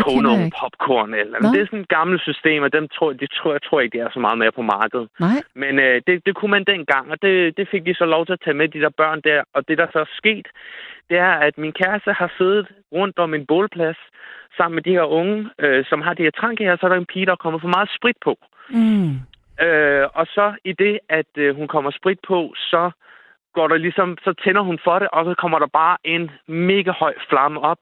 [0.02, 1.14] koge nogle popcorn.
[1.14, 1.48] Eller, Nå.
[1.54, 4.06] det er sådan et gammelt system, og dem tror, det tror, jeg tror ikke, det
[4.06, 5.08] er så meget mere på markedet.
[5.20, 5.40] Nej.
[5.56, 8.34] Men øh, det, det kunne man dengang, og det, det fik de så lov til
[8.34, 9.44] at tage med, de der børn der.
[9.54, 10.48] Og det, der så er sket,
[11.10, 13.98] det er, at min kæreste har siddet rundt om en bålplads
[14.58, 16.98] sammen med de her unge, øh, som har de her tranke her, så er der
[16.98, 18.38] en pige, der kommer for meget sprit på.
[18.70, 19.20] Mm.
[19.62, 22.92] Øh, og så i det, at øh, hun kommer sprit på, så
[23.54, 26.92] går der ligesom, så tænder hun for det, og så kommer der bare en mega
[26.92, 27.78] høj flamme op.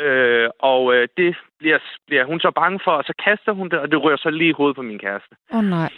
[0.00, 3.78] Øh, og øh, det bliver, bliver hun så bange for, og så kaster hun det,
[3.78, 5.34] og det rører så lige i hovedet på min kæreste.
[5.52, 5.90] Åh oh, nej.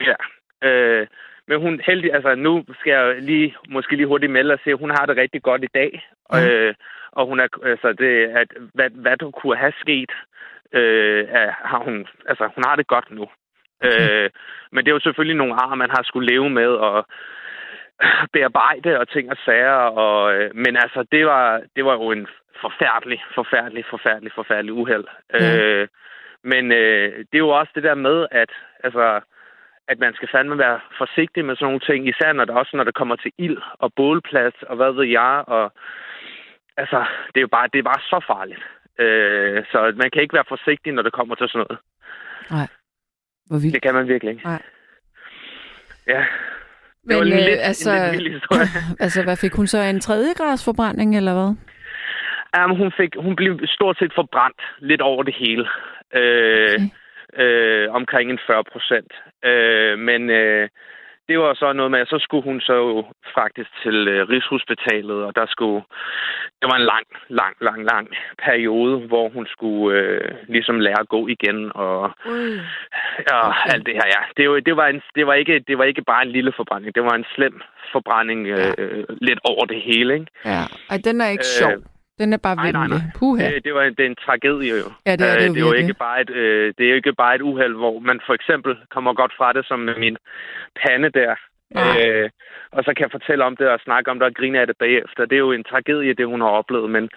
[0.00, 0.16] Ja.
[0.68, 1.06] Øh,
[1.48, 4.90] men hun heldig, altså nu skal jeg lige, måske lige hurtigt melde og at hun
[4.90, 6.08] har det rigtig godt i dag.
[6.32, 6.48] Ja.
[6.48, 6.74] Øh,
[7.12, 10.10] og hun er, altså det, at, hvad, hvad der kunne have sket,
[10.72, 11.28] øh,
[11.64, 13.26] har hun, altså hun har det godt nu.
[13.88, 14.30] Øh,
[14.72, 17.06] men det er jo selvfølgelig nogle ar, man har skulle leve med og
[18.32, 19.80] bearbejde og ting og sager.
[20.04, 22.26] Og, øh, men altså, det var, det var jo en
[22.60, 25.04] forfærdelig, forfærdelig, forfærdelig, forfærdelig uheld.
[25.34, 25.56] Ja.
[25.56, 25.88] Øh,
[26.44, 28.50] men øh, det er jo også det der med, at
[28.84, 29.20] altså,
[29.88, 32.84] at man skal fandme være forsigtig med sådan nogle ting, især når det også når
[32.84, 35.72] det kommer til ild og bålplads og hvad ved jeg, og
[36.76, 38.64] altså, det er jo bare, det er bare så farligt.
[38.98, 41.78] Øh, så man kan ikke være forsigtig, når det kommer til sådan noget.
[42.50, 42.68] Nej.
[43.46, 43.74] Hvor vildt.
[43.74, 44.44] Det kan man virkelig ikke.
[44.44, 44.62] Nej.
[46.06, 46.24] ja,
[47.04, 48.68] Men var en øh, lidt- en altså, lidt vild historie.
[49.04, 49.78] altså, hvad fik hun så?
[49.78, 51.54] En tredje grads forbrænding, eller hvad?
[52.56, 55.66] Jamen, hun, fik, hun blev stort set forbrændt lidt over det hele.
[56.14, 57.42] Øh, Okay.
[57.44, 59.12] øh, omkring en 40 procent.
[59.44, 60.68] Øh, men øh,
[61.28, 63.04] det var så noget med, at så skulle hun så jo
[63.34, 65.82] faktisk til øh, Rigshospitalet, og der skulle...
[66.60, 68.08] Det var en lang, lang, lang, lang
[68.44, 72.58] periode, hvor hun skulle øh, ligesom lære at gå igen, og, Ui.
[73.32, 73.72] og Okay.
[73.74, 74.22] alt det her, ja.
[74.36, 76.94] Det, var, det, var en, det, var ikke, det var ikke bare en lille forbrænding,
[76.94, 77.60] det var en slem
[77.92, 80.26] forbrænding øh, lidt over det hele, ikke?
[80.44, 81.72] Ja, Ej, den er ikke Øh, sjov.
[82.18, 83.02] Den er bare nej, nej, vemmelig.
[83.18, 83.44] Puha.
[83.54, 84.88] Det, det, var, det er en tragedie jo.
[85.06, 86.96] Ja, det er det jo det er jo ikke bare et, øh, det er jo
[86.96, 90.16] ikke bare et uheld, hvor man for eksempel kommer godt fra det, som med min
[90.82, 91.34] pande der.
[91.74, 92.08] Nej.
[92.08, 92.30] Øh,
[92.72, 94.76] og så kan jeg fortælle om det og snakke om det og grine af det
[94.78, 95.24] bagefter.
[95.24, 97.08] Det er jo en tragedie, det hun har oplevet, men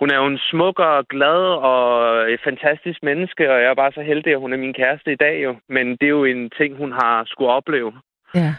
[0.00, 1.40] hun er jo en smuk og glad
[1.70, 1.86] og
[2.32, 5.16] et fantastisk menneske, og jeg er bare så heldig, at hun er min kæreste i
[5.16, 5.56] dag jo.
[5.68, 7.92] Men det er jo en ting, hun har skulle opleve
[8.34, 8.54] Ja.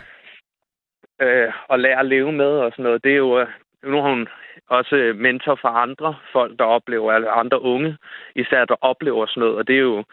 [1.21, 3.03] øh, og lære at leve med og sådan noget.
[3.03, 3.47] Det er jo, øh,
[3.83, 4.27] nu har hun
[4.77, 7.97] også mentor for andre folk, der oplever, eller andre unge,
[8.35, 10.03] især der oplever sådan noget, og det er jo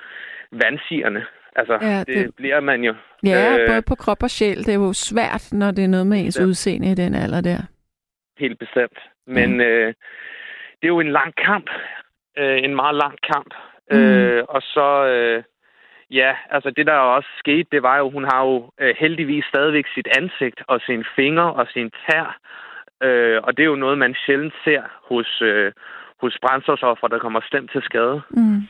[0.52, 1.26] vandsigerne.
[1.56, 2.94] Altså, Ja, det, det- bliver man jo.
[3.26, 4.56] Ja, Øh, både på krop og sjæl.
[4.56, 6.44] Det er jo svært, når det er noget med ens Ja.
[6.44, 7.58] udseende i den alder der.
[8.38, 8.98] Helt bestemt.
[9.26, 9.86] Men øh,
[10.78, 11.70] det er jo en lang kamp.
[12.38, 13.54] Øh, en meget lang kamp.
[13.90, 13.98] Mm.
[13.98, 15.42] Øh, og så, øh,
[16.10, 19.84] ja, altså det der også skete, det var jo, hun har jo øh, heldigvis stadigvæk
[19.94, 22.38] sit ansigt og sine fingre og sin tær.
[23.02, 25.72] Øh, og det er jo noget, man sjældent ser hos, øh,
[26.20, 28.20] hos brændstofsoffer, der kommer stemt til skade.
[28.30, 28.60] Mm.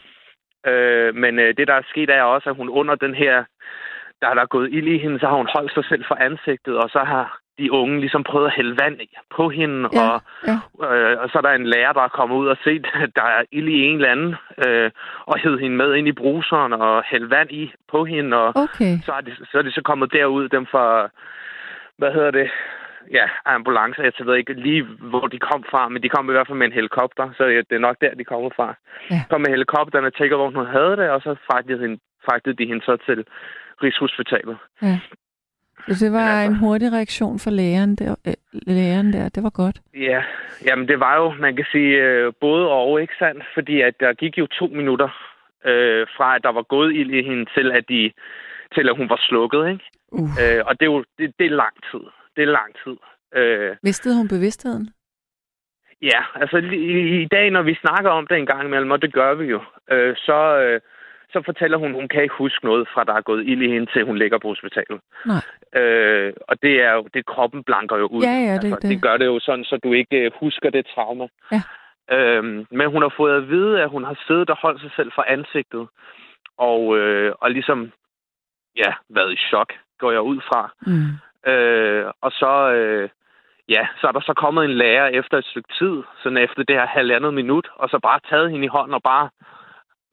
[0.71, 3.45] Øh, men øh, det, der er sket, er også, at hun under den her,
[4.21, 6.77] der er der gået ild i hende, så har hun holdt sig selv for ansigtet,
[6.77, 10.23] og så har de unge ligesom prøvet at hælde vand i- på hende, Ja, og,
[10.47, 10.57] ja.
[10.95, 13.23] øh, og så er der en lærer, der er kommet ud og set, at der
[13.25, 14.35] er ild i en eller anden,
[14.67, 14.91] øh,
[15.27, 18.95] og hed hende med ind i bruseren og hælde vand i på hende, og Okay.
[19.07, 21.09] så, er de, så er de så kommet derud, dem fra,
[21.99, 22.51] hvad hedder det,
[23.13, 26.47] ja, ambulance, jeg ved ikke lige, hvor de kom fra, men de kom i hvert
[26.47, 28.75] fald med en helikopter, så det er nok der, de kommer fra.
[29.11, 29.21] Ja.
[29.31, 32.67] Kom med helikopteren og tjekker, hvor hun havde det, og så fragtede, hende, fragtede de
[32.67, 33.25] hende så til
[33.83, 34.57] Rigshospitalet.
[34.83, 34.99] Ja.
[35.89, 38.15] Så det var Men altså- en hurtig reaktion fra lægeren der.
[38.27, 38.35] Øh,
[38.67, 39.29] lægeren der.
[39.29, 39.77] Det var godt.
[39.95, 40.23] Ja,
[40.67, 43.45] jamen det var jo, man kan sige, øh, både og, ikke sandt?
[43.55, 45.09] Fordi at der gik jo to minutter
[45.65, 48.13] øh, fra, at der var gået ild i hende, til at, de,
[48.75, 49.85] til at hun var slukket, ikke?
[50.13, 50.31] Uh.
[50.43, 52.01] Øh, og det er jo det, det er lang tid.
[52.38, 52.96] Det er lang tid.
[53.40, 54.88] Øh, Mistede hun bevidstheden?
[56.03, 59.12] Ja, altså i, i dag, når vi snakker om det en gang imellem, og det
[59.12, 60.81] gør vi jo, øh, så, øh,
[61.33, 63.92] så fortæller hun, hun kan ikke huske noget fra, der er gået ild i hende,
[63.92, 65.01] til hun ligger på hospitalet.
[65.27, 65.81] Nej.
[65.83, 68.22] Øh, og det er jo, det kroppen blanker jo ud.
[68.22, 70.70] Ja, ja, det- altså, det- det gør det jo sådan, så du ikke øh, husker
[70.70, 71.27] det trauma.
[71.53, 71.62] Ja.
[72.16, 75.12] Øhm, men hun har fået at vide, at hun har siddet og holdt sig selv
[75.14, 75.88] for ansigtet,
[76.59, 77.92] og, øh, og ligesom,
[78.77, 80.74] ja, været i chok, går jeg ud fra.
[80.87, 81.12] Mm.
[81.46, 83.09] Øh, og så, øh,
[83.68, 86.77] ja, så er der så kommet en lærer efter et stykke tid, sådan efter det
[86.77, 89.29] her halvandet minut, og så bare taget hende i hånden og bare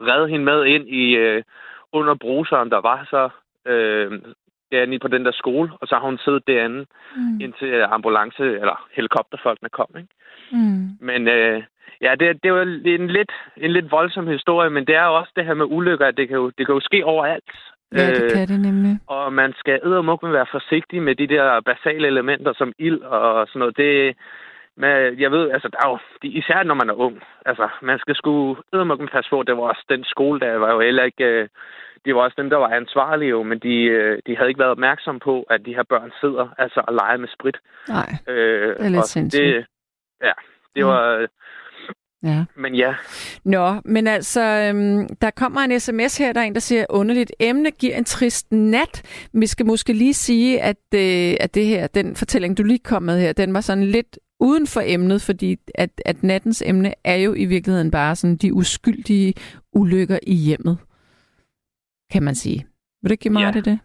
[0.01, 1.43] reddet hende med ind i øh,
[1.91, 3.29] under bruseren, der var så
[3.71, 4.21] øh,
[4.71, 6.85] derinde på den der skole, og så har hun siddet derinde,
[7.15, 7.39] Mm.
[7.41, 9.87] indtil ambulance eller helikopterfolkene kom.
[9.97, 10.09] Ikke?
[10.51, 10.89] Mm.
[10.99, 11.63] Men øh,
[12.01, 15.31] ja, det, det var en lidt, en lidt voldsom historie, men det er jo også
[15.35, 17.51] det her med ulykker, at det kan jo, det kan jo ske overalt.
[17.93, 18.99] Ja, det kan det nemlig.
[19.07, 23.59] Og man skal eddermukke være forsigtig med de der basale elementer som ild og sådan
[23.59, 23.77] noget.
[23.77, 24.17] Det,
[24.77, 28.15] men jeg ved, altså, der er jo, især når man er ung, altså, man skal
[28.15, 29.43] sgu eddermukke passe på.
[29.43, 31.47] Det var også den skole, der var jo heller ikke, øh,
[32.05, 34.71] det var også dem, der var ansvarlige jo, men de, øh, de havde ikke været
[34.71, 37.57] opmærksomme på, at de her børn sidder altså og leger med sprit.
[37.89, 38.09] Nej.
[38.27, 39.43] Øh, Det er lidt sindssygt.
[39.43, 39.65] Det,
[40.23, 40.31] ja,
[40.75, 40.89] det Mm.
[40.89, 41.27] var,
[42.25, 42.43] Ja.
[42.57, 42.93] men ja,
[43.45, 47.31] Nå, men altså, øhm, der kommer en sms her, der er en, der siger, underligt
[47.39, 49.01] emne giver en trist nat.
[49.33, 53.03] Vi skal måske lige sige, at, øh, at det her, den fortælling, du lige kom
[53.03, 57.15] med her, den var sådan lidt uden for emnet, fordi at, at nattens emne er
[57.15, 59.33] jo i virkeligheden bare sådan de uskyldige
[59.73, 60.77] ulykker i hjemmet,
[62.11, 62.65] kan man sige.
[63.01, 63.61] Vil du ikke give mig Ja.
[63.61, 63.79] det?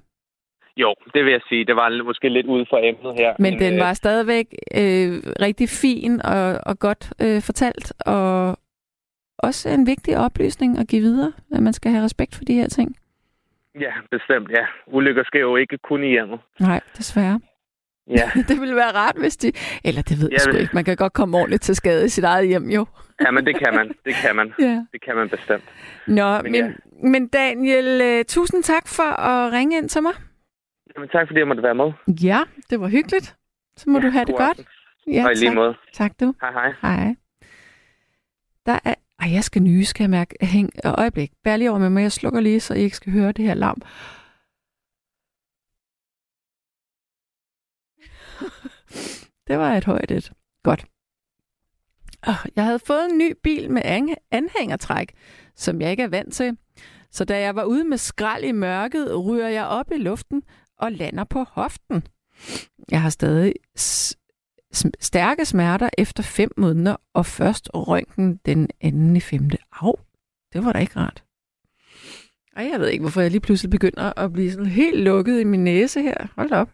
[0.81, 1.65] Jo, det vil jeg sige.
[1.65, 3.35] Det var måske lidt ude for emnet her.
[3.39, 5.13] Men den øh, var stadigvæk øh,
[5.47, 8.59] rigtig fin og, og godt øh, fortalt, og
[9.39, 12.69] også en vigtig oplysning at give videre, at man skal have respekt for de her
[12.69, 12.97] ting.
[13.81, 14.65] Ja, bestemt, ja.
[14.87, 16.41] Ulykker sker jo ikke kun i hjemmet.
[16.61, 17.41] Nej, desværre.
[18.11, 19.53] Ja, Det ville være rart, hvis de...
[19.85, 20.75] Eller det ved jeg Ja, sgu men- ikke.
[20.75, 22.87] Man kan godt komme ordentligt til skade i sit eget hjem, jo.
[23.25, 23.89] ja men det kan man.
[24.05, 24.53] Det kan man.
[24.59, 24.85] Ja.
[24.93, 25.65] Det kan man bestemt.
[26.07, 27.09] Nå, men, Men men, ja.
[27.09, 30.13] men Daniel, uh, tusind tak for at ringe ind til mig.
[31.01, 31.93] Jamen, tak fordi jeg måtte være med.
[32.23, 33.37] Ja, det var hyggeligt.
[33.77, 34.51] Så må Ja, du have det god godt.
[34.59, 34.65] aften.
[35.07, 35.55] Ja, Og i lige tak.
[35.55, 35.75] måde.
[35.93, 36.35] tak du.
[36.41, 36.73] Hej hej.
[36.83, 37.15] Hej.
[38.67, 38.95] Der er...
[39.19, 40.37] Ej, jeg skal nyse, skal jeg mærke.
[40.47, 41.33] Hæng et øjeblik.
[41.45, 42.03] Bær lige over med mig.
[42.03, 43.83] Jeg slukker lige, så I ikke skal høre det her larm.
[49.49, 50.33] det var et højt et.
[50.63, 50.85] Godt.
[52.57, 53.83] Jeg havde fået en ny bil med
[54.31, 55.13] anhængertræk,
[55.57, 56.57] som jeg ikke er vant til.
[57.11, 60.43] Så da jeg var ude med skrald i mørket, ryger jeg op i luften
[60.81, 62.07] og lander på hoften.
[62.91, 63.55] Jeg har stadig
[65.01, 69.59] stærke smerter efter fem måneder, og først røntgen den anden i femte.
[69.73, 69.95] Au,
[70.53, 71.25] det var da ikke rart.
[72.57, 75.45] Og jeg ved ikke, hvorfor jeg lige pludselig begynder at blive sådan helt lukket i
[75.45, 76.27] min næse her.
[76.37, 76.71] Hold op.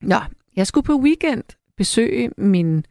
[0.00, 1.44] Nå, jeg skulle på weekend
[1.76, 2.86] besøge min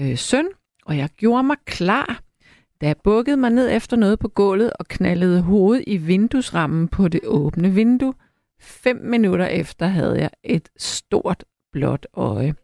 [0.00, 0.48] øh, søn,
[0.84, 2.22] og jeg gjorde mig klar,
[2.82, 7.08] da jeg bukkede mig ned efter noget på gulvet og knaldede hovedet i vinduesrammen på
[7.08, 8.14] det åbne vindue.
[8.60, 12.54] Fem minutter efter havde jeg et stort blåt øje.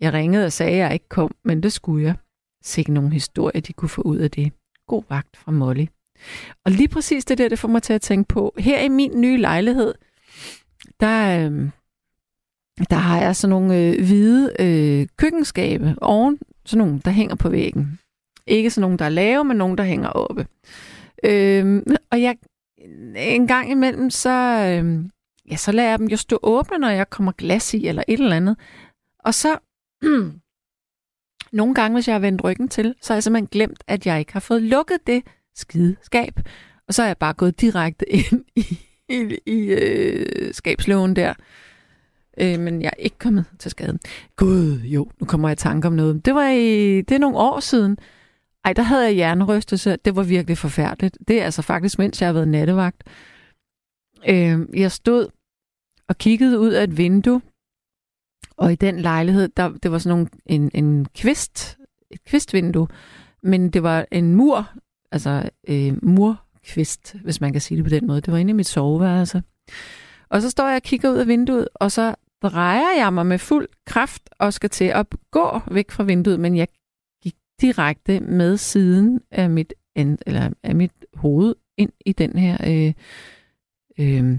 [0.00, 2.14] Jeg ringede og sagde, at jeg ikke kom, men det skulle jeg.
[2.62, 4.52] Sikke nogen historie, de kunne få ud af det.
[4.86, 5.86] God vagt fra Molly.
[6.64, 8.54] Og lige præcis det der, det får mig til at tænke på.
[8.58, 9.94] Her i min nye lejlighed,
[11.00, 11.70] der, øh,
[12.90, 17.48] der har jeg sådan nogle øh, hvide øh, køkkenskabe oven, sådan nogle, der hænger på
[17.48, 17.98] væggen.
[18.48, 20.46] Ikke sådan nogen, der er lave, men nogen, der hænger oppe.
[21.24, 22.36] Øhm, og jeg
[23.16, 25.10] en gang imellem, så, øhm,
[25.50, 28.20] ja, så lader jeg dem jo stå åbne, når jeg kommer glas i, eller et
[28.20, 28.56] eller andet.
[29.18, 29.58] Og så,
[31.52, 34.18] nogle gange, hvis jeg har vendt ryggen til, så har jeg simpelthen glemt, at jeg
[34.18, 35.22] ikke har fået lukket det
[35.54, 36.40] skide skab.
[36.88, 41.34] Og så er jeg bare gået direkte ind i, i, i øh, skabslågen der.
[42.40, 43.98] Øh, men jeg er ikke kommet til skade.
[44.36, 46.24] Gud, jo, nu kommer jeg i tanke om noget.
[46.24, 47.98] Det var i, det er nogle år siden.
[48.68, 49.96] Ej, der havde jeg hjernerystelse.
[49.96, 51.18] Det var virkelig forfærdeligt.
[51.28, 53.04] Det er altså faktisk, mens jeg har været nattevagt.
[54.28, 55.28] Øh, jeg stod
[56.08, 57.40] og kiggede ud af et vindue,
[58.56, 61.78] og i den lejlighed, der, det var sådan nogle, en, en kvist,
[62.10, 62.88] et kvistvindue,
[63.42, 64.72] men det var en mur,
[65.12, 68.20] altså øh, murkvist, hvis man kan sige det på den måde.
[68.20, 69.42] Det var inde i mit soveværelse.
[70.28, 73.38] Og så står jeg og kigger ud af vinduet, og så drejer jeg mig med
[73.38, 76.68] fuld kraft og skal til at gå væk fra vinduet, men jeg
[77.60, 82.92] direkte med siden af mit, eller af mit hoved ind i den her øh,
[83.98, 84.38] øh,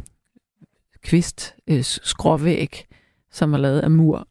[1.01, 2.87] kvist øh, skråvæg,
[3.31, 4.27] som er lavet af mur.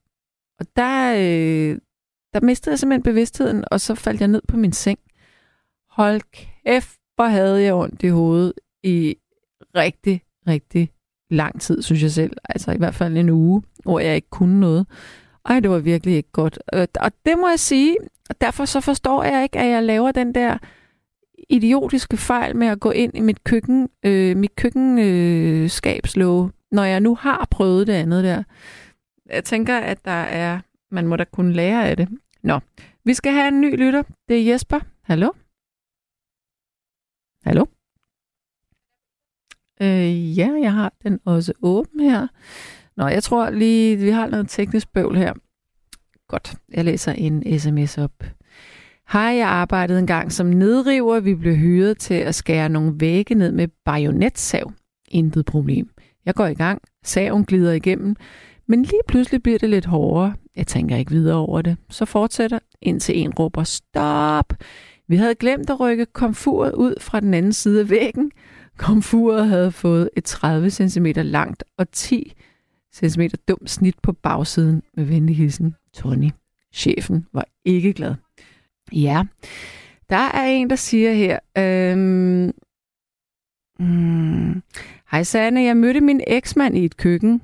[0.60, 1.78] Og der, øh,
[2.32, 4.98] der mistede jeg simpelthen bevidstheden, og så faldt jeg ned på min seng.
[5.90, 9.16] Hold kæft, hvor havde jeg ondt i hovedet i
[9.74, 10.92] rigtig, rigtig
[11.30, 12.36] lang tid, synes jeg selv.
[12.44, 14.86] Altså i hvert fald en uge, hvor jeg ikke kunne noget.
[15.44, 16.58] Ej, det var virkelig ikke godt.
[16.74, 17.96] Øh, og det må jeg sige,
[18.28, 20.58] og derfor så forstår jeg ikke, at jeg laver den der
[21.48, 27.00] idiotiske fejl med at gå ind i mit køkken, øh, mit køkkenskabslåge, øh, når jeg
[27.00, 28.42] nu har prøvet det andet der.
[29.26, 30.60] Jeg tænker, at der er,
[30.90, 32.08] man må da kunne lære af det.
[32.42, 32.60] Nå,
[33.04, 34.02] vi skal have en ny lytter.
[34.28, 34.80] Det er Jesper.
[35.02, 35.30] Hallo?
[37.44, 37.64] Hallo?
[39.82, 42.26] Øh, ja, jeg har den også åben her.
[42.96, 45.34] Nå, jeg tror lige, vi har noget teknisk bøvl her.
[46.28, 48.24] Godt, jeg læser en sms op.
[49.12, 51.20] Hej, jeg arbejdede engang som nedriver.
[51.20, 54.72] Vi blev hyret til at skære nogle vægge ned med bajonetsav.
[55.08, 55.90] Intet problem.
[56.26, 56.82] Jeg går i gang.
[57.04, 58.16] Saven glider igennem.
[58.66, 60.34] Men lige pludselig bliver det lidt hårdere.
[60.56, 61.76] Jeg tænker ikke videre over det.
[61.90, 64.52] Så fortsætter, indtil en råber stop.
[65.08, 68.30] Vi havde glemt at rykke komfuret ud fra den anden side af væggen.
[68.76, 72.32] Komfuret havde fået et 30 cm langt og 10
[72.94, 76.30] cm dumt snit på bagsiden med venlig hilsen Tony.
[76.74, 78.14] Chefen var ikke glad.
[78.92, 79.24] Ja,
[80.10, 82.52] der er en, der siger her, øhm,
[83.78, 84.62] hmm,
[85.10, 87.42] Hej Sanne, jeg mødte min eksmand i et køkken.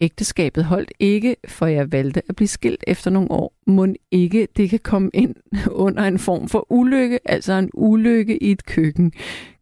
[0.00, 3.54] Ægteskabet holdt ikke, for jeg valgte at blive skilt efter nogle år.
[3.66, 5.34] Må ikke det kan komme ind
[5.86, 9.12] under en form for ulykke, altså en ulykke i et køkken.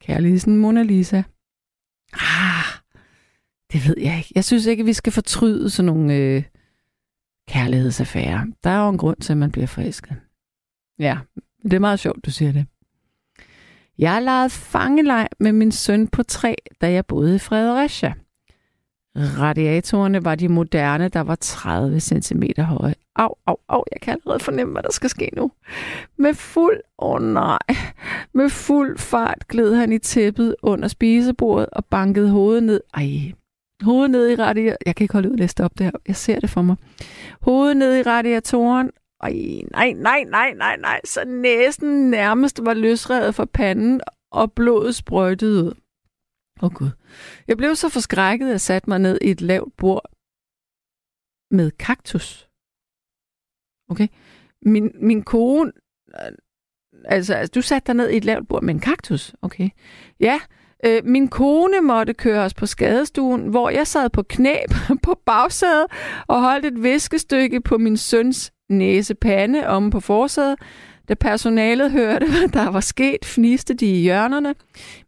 [0.01, 1.23] Kærligheden Mona Lisa.
[2.13, 2.65] Ah,
[3.73, 4.33] det ved jeg ikke.
[4.35, 6.43] Jeg synes ikke, at vi skal fortryde sådan nogle øh,
[7.49, 8.47] kærlighedsaffære.
[8.65, 10.17] Der er jo en grund til, at man bliver forelsket.
[10.99, 11.19] Ja,
[11.63, 12.67] det er meget sjovt, du siger det.
[13.99, 18.15] Jeg legede fangelej med min søn på tre, da jeg boede i Fredericia.
[19.17, 22.95] Radiatorerne var de moderne, der var 30 cm høje.
[23.17, 25.51] Au, au, au, jeg kan allerede fornemme, hvad der skal ske nu.
[26.19, 27.59] Med fuld, åh oh nej,
[28.35, 32.81] med fuld fart gled han i tæppet under spisebordet og bankede hovedet ned.
[32.95, 33.33] Ej,
[33.83, 34.77] hovedet ned i radiatoren.
[34.87, 35.93] Jeg kan ikke holde ud at læse op det her.
[36.09, 36.77] Jeg ser det for mig.
[37.41, 38.91] Hovedet ned i radiatoren.
[39.21, 39.33] Ej,
[39.71, 41.01] nej, nej, nej, nej, nej.
[41.05, 44.01] Så næsten nærmest var løsredet fra panden,
[44.33, 45.75] og blodet sprøjtede ud.
[46.63, 46.91] Åh oh, gud.
[47.49, 50.11] Jeg blev så forskrækket, at jeg satte mig ned i et lavt bord
[51.51, 52.49] med kaktus.
[53.89, 54.09] Okay?
[54.63, 55.73] Min, min kone...
[57.05, 59.35] Altså, altså, du satte dig ned i et lavt bord med en kaktus.
[59.43, 59.71] Okay.
[60.21, 60.41] Ja,
[60.85, 64.57] Øh, min kone måtte køre os på skadestuen, hvor jeg sad på knæ
[65.07, 65.87] på bagsædet
[66.27, 70.59] og holdt et viskestykke på min søns næsepande om på forsædet.
[71.09, 74.55] Da personalet hørte, hvad der var sket, fniste de i hjørnerne.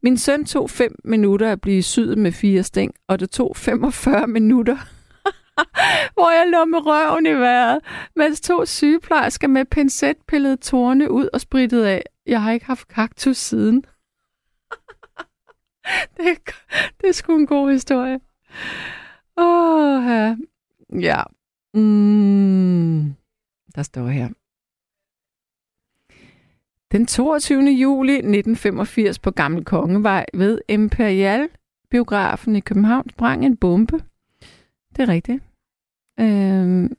[0.03, 4.27] Min søn tog 5 minutter at blive syet med fire stæng, og det tog 45
[4.27, 4.77] minutter,
[6.15, 7.79] hvor jeg lå med røven i vejret,
[8.17, 12.03] mens to sygeplejersker med pincet pillede tårne ud og sprittede af.
[12.27, 13.85] Jeg har ikke haft kaktus siden.
[16.17, 16.39] det,
[17.01, 18.21] det er sgu en god historie.
[19.37, 20.37] Åh, ja.
[21.01, 21.23] ja.
[21.75, 23.15] Mm.
[23.75, 24.29] Der står her.
[26.93, 27.63] Den 22.
[27.63, 31.49] juli 1985 på Gammel Kongevej ved Imperial
[31.95, 34.01] biografen i København sprang en bombe.
[34.97, 35.43] Det er rigtigt.
[36.21, 36.97] Øhm,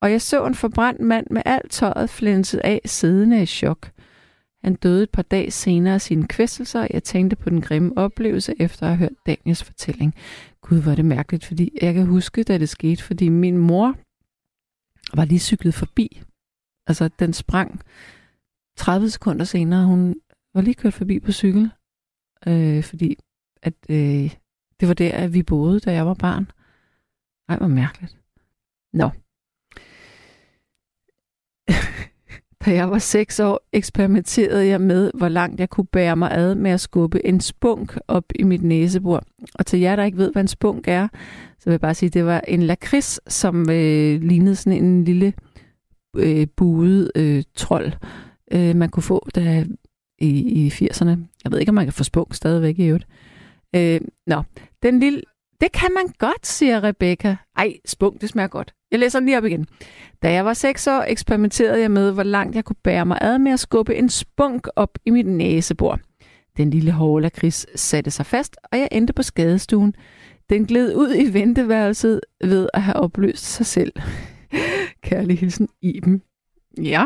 [0.00, 3.90] og jeg så en forbrændt mand med alt tøjet flænset af, siddende i chok.
[4.64, 7.92] Han døde et par dage senere af sine kvæstelser, og jeg tænkte på den grimme
[7.96, 10.14] oplevelse efter at have hørt Daniels fortælling.
[10.60, 13.96] Gud, hvor er det mærkeligt, fordi jeg kan huske, da det skete, fordi min mor
[15.16, 16.22] var lige cyklet forbi.
[16.86, 17.80] Altså, den sprang
[18.76, 19.86] 30 sekunder senere.
[19.86, 20.20] Hun
[20.54, 21.70] var lige kørt forbi på cykel,
[22.46, 23.18] øh, fordi
[23.62, 24.34] at, øh,
[24.80, 26.50] det var der, at vi boede, da jeg var barn.
[27.48, 28.18] Ej, hvor mærkeligt.
[28.92, 29.10] Nå.
[32.64, 36.54] Da jeg var seks år, eksperimenterede jeg med, hvor langt jeg kunne bære mig ad
[36.54, 39.24] med at skubbe en spunk op i mit næsebord.
[39.54, 41.08] Og til jer, der ikke ved, hvad en spunk er,
[41.58, 45.04] så vil jeg bare sige, at det var en lakrids, som øh, lignede sådan en
[45.04, 45.32] lille
[46.16, 47.92] øh, buet øh, trold,
[48.52, 49.64] øh, man kunne få der
[50.18, 51.10] i, i 80'erne.
[51.44, 53.06] Jeg ved ikke, om man kan få spunk stadigvæk i øvrigt.
[53.76, 54.42] Øh, nå,
[54.82, 55.22] den lille...
[55.60, 57.36] Det kan man godt, siger Rebecca.
[57.56, 58.74] Ej, spunk, det smager godt.
[58.90, 59.66] Jeg læser den lige op igen.
[60.22, 63.38] Da jeg var 6 år, eksperimenterede jeg med, hvor langt jeg kunne bære mig ad
[63.38, 66.00] med at skubbe en spunk op i mit næsebor.
[66.56, 69.94] Den lille hårde lakrids satte sig fast, og jeg endte på skadestuen.
[70.50, 73.92] Den gled ud i venteværelset ved at have opløst sig selv.
[75.08, 76.22] Kærlig hilsen, Iben.
[76.82, 77.04] Ja.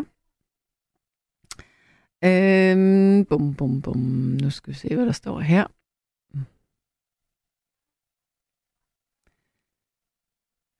[2.24, 3.99] Øhm, bum, bum, bum.
[4.42, 5.66] Nu skal vi se, hvad der står her.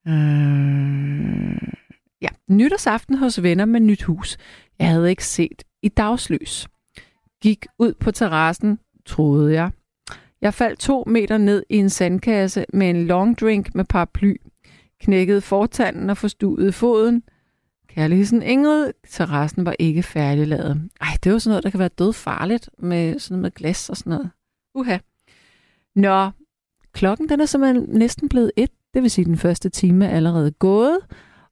[0.09, 1.73] Øh,
[2.21, 4.37] ja, nytårsaften hos venner med nyt hus.
[4.79, 6.67] Jeg havde ikke set i dagslys.
[7.41, 9.71] Gik ud på terrassen, troede jeg.
[10.41, 14.35] Jeg faldt to meter ned i en sandkasse med en long drink med paraply.
[15.01, 17.23] Knækkede fortanden og forstuede foden.
[17.87, 20.89] Kærligheden Ingrid, terrassen var ikke færdiglavet.
[21.01, 23.51] Ej, det er jo sådan noget, der kan være død farligt med sådan noget med
[23.51, 24.29] glas og sådan noget.
[24.75, 24.97] Uha.
[25.95, 26.29] Nå,
[26.93, 28.71] klokken den er simpelthen næsten blevet et.
[28.93, 30.99] Det vil sige, at den første time er allerede gået.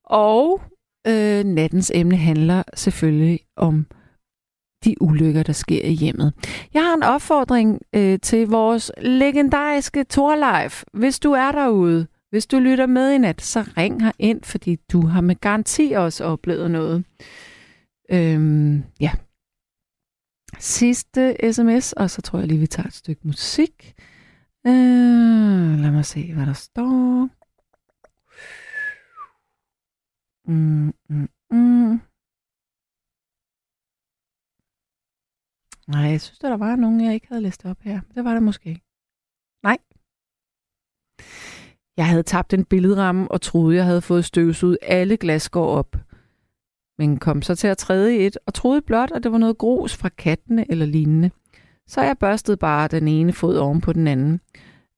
[0.03, 0.61] Og
[1.07, 3.85] øh, nattens emne handler selvfølgelig om
[4.85, 6.33] de ulykker, der sker i hjemmet.
[6.73, 10.85] Jeg har en opfordring øh, til vores legendariske Torlife.
[10.93, 14.75] Hvis du er derude, hvis du lytter med i nat, så ring her ind, fordi
[14.75, 17.05] du har med garanti også oplevet noget.
[18.11, 19.11] Øhm, ja.
[20.59, 23.93] Sidste sms, og så tror jeg lige, vi tager et stykke musik.
[24.67, 27.29] Øh, lad mig se, hvad der står.
[30.47, 32.01] Mm, mm, mm.
[35.87, 38.01] Nej, jeg synes, der var nogen, jeg ikke havde læst op her.
[38.15, 38.69] Det var der måske.
[38.69, 38.81] ikke.
[39.63, 39.77] Nej.
[41.97, 45.95] Jeg havde tabt en billedramme og troede, jeg havde fået støvsuget alle glasgård op.
[46.97, 49.57] Men kom så til at træde i et og troede blot, at det var noget
[49.57, 51.31] grus fra kattene eller lignende.
[51.87, 54.41] Så jeg børstede bare den ene fod oven på den anden,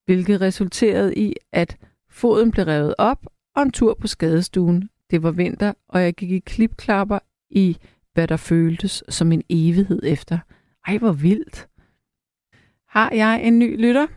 [0.05, 1.77] hvilket resulterede i, at
[2.09, 3.21] foden blev revet op
[3.55, 4.89] og en tur på skadestuen.
[5.11, 7.19] Det var vinter, og jeg gik i klipklapper
[7.49, 7.77] i,
[8.13, 10.37] hvad der føltes som en evighed efter.
[10.87, 11.67] Ej, hvor vildt.
[12.87, 14.07] Har jeg en ny lytter?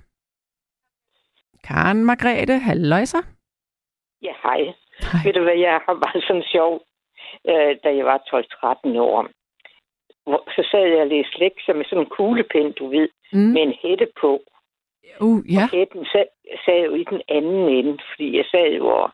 [1.64, 3.22] Karen Margrethe, halløjser.
[4.22, 4.60] Ja, hej.
[5.12, 5.20] hej.
[5.24, 6.72] Ved du hvad, jeg har bare sådan sjov,
[7.50, 9.28] øh, da jeg var 12-13 år.
[10.24, 13.38] Hvor, så sad jeg og læste lektier med sådan en kuglepen, du ved, mm.
[13.38, 14.42] med en hætte på.
[15.20, 15.62] Uh, ja.
[15.62, 16.26] Og hætten sad,
[16.64, 19.10] sad jo i den anden ende, fordi jeg sad jo og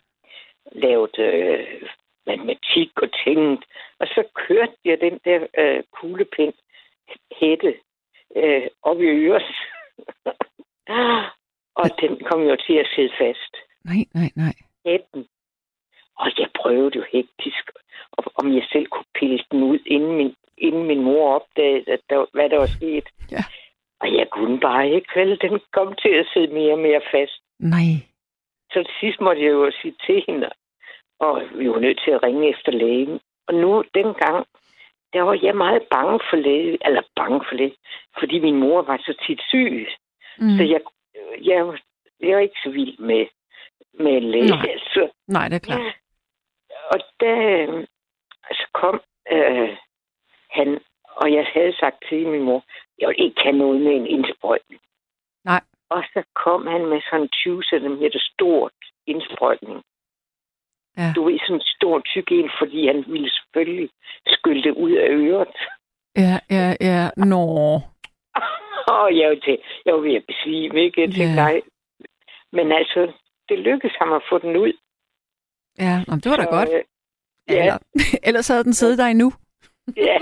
[0.73, 1.83] lavede øh,
[2.27, 3.67] matematik og tænkte.
[4.01, 6.53] Og så kørte jeg den der øh, kuglepen
[7.41, 7.75] hætte
[8.37, 9.43] øh, op i øret.
[11.83, 13.53] og den kom jo til at sidde fast.
[13.85, 14.55] Nej, nej, nej.
[14.87, 15.27] Hætten.
[16.17, 17.65] Og jeg prøvede jo hektisk,
[18.35, 22.27] om jeg selv kunne pille den ud, inden min, inden min mor opdagede, at der,
[22.33, 23.09] hvad der var sket.
[23.31, 23.43] Ja.
[24.01, 25.41] Og jeg kunne bare ikke, vel?
[25.41, 27.41] Den kom til at sidde mere og mere fast.
[27.59, 27.91] Nej.
[28.73, 30.51] Så til sidst måtte jeg jo sige til hende,
[31.21, 33.21] og vi var nødt til at ringe efter lægen.
[33.49, 34.47] Og nu, dengang,
[35.13, 37.77] der var jeg meget bange for læge, eller bange for læge,
[38.19, 39.89] fordi min mor var så tit syg.
[40.39, 40.57] Mm.
[40.57, 40.81] Så jeg,
[41.43, 41.79] jeg,
[42.21, 43.27] jeg er ikke så vild med,
[43.95, 44.51] med en læge.
[44.51, 44.67] Nej.
[44.69, 45.09] Altså.
[45.29, 45.81] Nej, det er klart.
[46.93, 47.33] Og da
[48.49, 49.01] altså kom
[49.33, 49.77] øh,
[50.51, 50.79] han,
[51.21, 52.65] og jeg havde sagt til min mor,
[52.99, 54.81] jeg vil ikke have noget med en indsprøjtning.
[55.45, 55.61] Nej.
[55.91, 58.73] Og så kom han med sådan en 20 cm stort
[59.07, 59.83] indsprøjtning.
[60.97, 61.13] Ja.
[61.17, 63.89] Du ved, sådan en stor tyk en, fordi han ville selvfølgelig
[64.27, 65.57] skylle det ud af øret.
[66.17, 67.11] Ja, ja, ja.
[67.17, 67.43] Nå.
[69.01, 71.01] Og jeg var, til, jeg var ved at besvime, ikke?
[71.01, 71.35] Jeg tænkte, Ja.
[71.35, 71.61] nej.
[72.53, 73.13] Men altså,
[73.49, 74.73] det lykkedes ham at få den ud.
[75.79, 76.69] Ja, Nå, det var da Så, godt.
[76.75, 76.83] øh,
[77.49, 77.79] Ja, Eller,
[78.29, 79.33] ellers havde den siddet der endnu.
[80.09, 80.19] ja.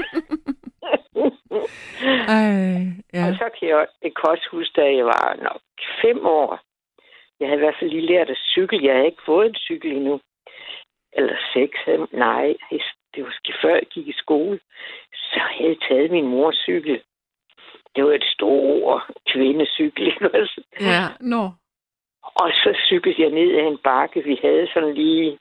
[2.29, 2.53] Ej,
[3.14, 3.23] ja.
[3.27, 5.61] Og så kan jeg, jeg kan også huske, da jeg var nok
[6.03, 6.61] fem år.
[7.41, 8.85] Jeg havde i hvert fald lige lært at cykle.
[8.85, 10.21] Jeg havde ikke fået en cykel endnu.
[11.12, 11.79] Eller seks.
[12.12, 12.55] Nej,
[13.14, 14.61] det var måske før jeg gik i skole.
[15.14, 17.03] Så havde jeg taget min mors cykel.
[17.97, 19.03] Det var et stort
[19.33, 20.07] kvindecykel.
[20.12, 20.62] ikke også?
[20.81, 21.43] Ja, nå.
[22.23, 25.39] Og så cyklede jeg ned ad en bakke, vi havde sådan lige...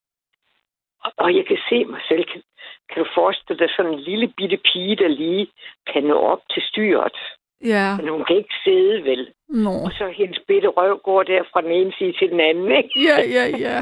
[1.18, 2.24] Og- jeg kan se mig selv.
[2.32, 2.42] Kan,
[2.90, 5.48] kan du forestille dig sådan en lille bitte pige, der lige
[5.94, 7.18] kan nå op til styret?
[7.66, 9.34] Ja, Men hun kan ikke sidde, vel?
[9.50, 9.70] nå.
[9.86, 12.90] Og så hendes bitte røv går der fra den ene side til den anden, ikke?
[13.08, 13.78] Ja, ja, ja.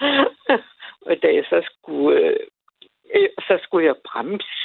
[1.06, 2.36] og da jeg så skulle, øh,
[3.14, 4.56] øh, så skulle jeg bremse,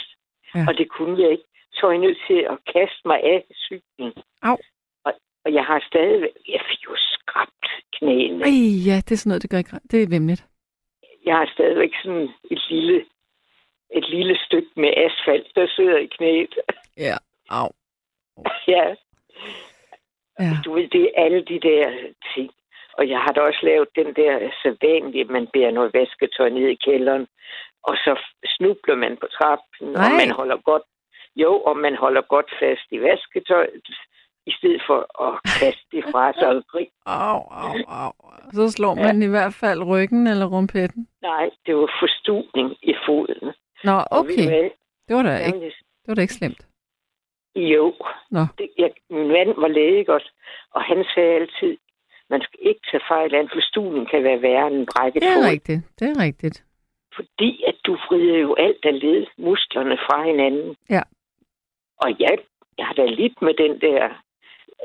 [0.56, 0.66] Ja.
[0.68, 1.44] og det kunne jeg ikke.
[1.74, 4.14] Så var jeg nødt til at kaste mig af cyklen.
[4.42, 4.58] Au.
[5.06, 5.14] Og,
[5.46, 7.66] og jeg har stadig, jeg fik jo skrabt
[8.00, 8.44] knæene.
[8.44, 8.52] Ej,
[8.88, 9.72] ja, det er sådan noget, det gør ikke.
[9.92, 10.46] Det er vemmeligt.
[11.26, 13.06] Jeg har stadigvæk sådan et lille,
[13.96, 16.56] et lille stykke med asfalt, der sidder i knæet.
[16.98, 17.18] Ja,
[17.50, 17.70] au.
[18.74, 18.96] ja,
[20.40, 21.84] Ja, du ved, det er alle de der
[22.36, 22.52] ting.
[22.98, 26.68] Og jeg har da også lavet den der sædvanlige, at man bærer noget vasketøj ned
[26.68, 27.28] i kælderen,
[27.84, 30.06] og så snubler man på trappen, Nej.
[30.06, 30.84] og man holder godt,
[31.36, 33.88] jo, og man holder godt fast i vasketøjet,
[34.48, 36.92] i stedet for at kaste det fra sig og grine.
[37.06, 38.12] au, au, au.
[38.54, 41.08] Så slår man i hvert fald ryggen eller rumpetten.
[41.22, 43.54] Nej, det var forstudning i foden.
[43.84, 44.72] Nå, okay.
[45.08, 45.60] Det var da ikke,
[46.02, 46.68] det var da ikke slemt.
[47.56, 47.94] Jo.
[48.32, 48.40] Nå.
[48.58, 50.32] Det, jeg, min mand var læge også,
[50.72, 51.78] og han sagde altid,
[52.30, 55.30] man skal ikke tage fejl af, en forstudning kan være værre end en brækket Det
[55.30, 55.50] er fod.
[55.52, 55.82] rigtigt.
[56.00, 56.64] Det er rigtigt.
[57.16, 60.76] Fordi at du vrider jo alt af led, musklerne fra hinanden.
[60.90, 61.02] Ja.
[61.98, 62.38] Og jeg,
[62.78, 64.10] jeg har da lidt med den der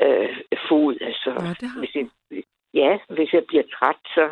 [0.04, 0.36] øh,
[0.68, 0.94] fod.
[1.08, 2.06] Altså, Nå, det har hvis jeg,
[2.74, 4.26] ja, hvis jeg bliver træt, så,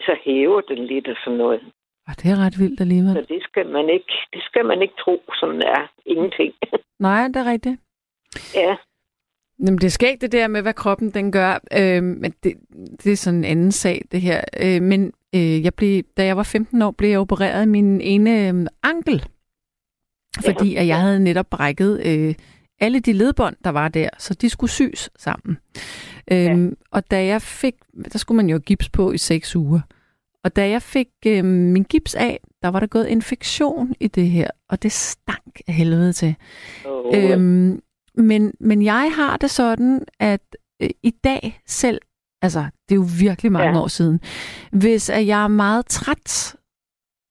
[0.00, 1.60] så hæver den lidt og sådan noget.
[2.08, 3.14] Og det er ret vildt alligevel.
[3.14, 6.54] Så det skal man ikke, det skal man ikke tro, sådan er ingenting.
[7.06, 7.80] Nej, det er rigtigt.
[8.54, 8.76] ja,
[9.66, 11.58] Jamen, det skal ikke det der med, hvad kroppen den gør.
[11.72, 12.54] Øh, men det,
[13.04, 14.40] det er sådan en anden sag, det her.
[14.60, 18.48] Øh, men øh, jeg blev, da jeg var 15 år, blev jeg opereret min ene
[18.48, 19.26] øh, ankel.
[20.44, 22.34] Fordi at jeg havde netop brækket øh,
[22.80, 25.58] alle de ledbånd, der var der, så de skulle sys sammen.
[26.32, 27.74] Øhm, og da jeg fik,
[28.12, 29.80] der skulle man jo gips på i seks uger.
[30.44, 34.30] Og da jeg fik øh, min gips af, der var der gået infektion i det
[34.30, 36.34] her, og det stank af helvede til.
[36.84, 37.82] og, Øhm,
[38.14, 42.00] men, men jeg har det sådan, at øh, i dag selv,
[42.42, 43.74] altså det er jo virkelig mange ja.
[43.74, 43.80] Ja.
[43.80, 44.20] år siden,
[44.72, 46.56] hvis at jeg er meget træt,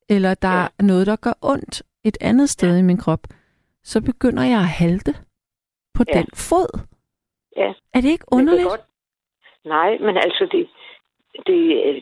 [0.10, 0.68] eller der ja.
[0.80, 2.78] er noget, der gør ondt et andet sted ja.
[2.78, 3.28] i min krop,
[3.84, 5.16] så begynder jeg at halte
[6.00, 6.14] på ja.
[6.16, 6.20] Ja.
[6.22, 6.72] den fod.
[7.62, 7.70] Ja.
[7.96, 8.70] Er det ikke Men det er underligt?
[8.70, 8.86] godt.
[9.76, 10.62] Nej, men altså, det,
[11.48, 11.58] det,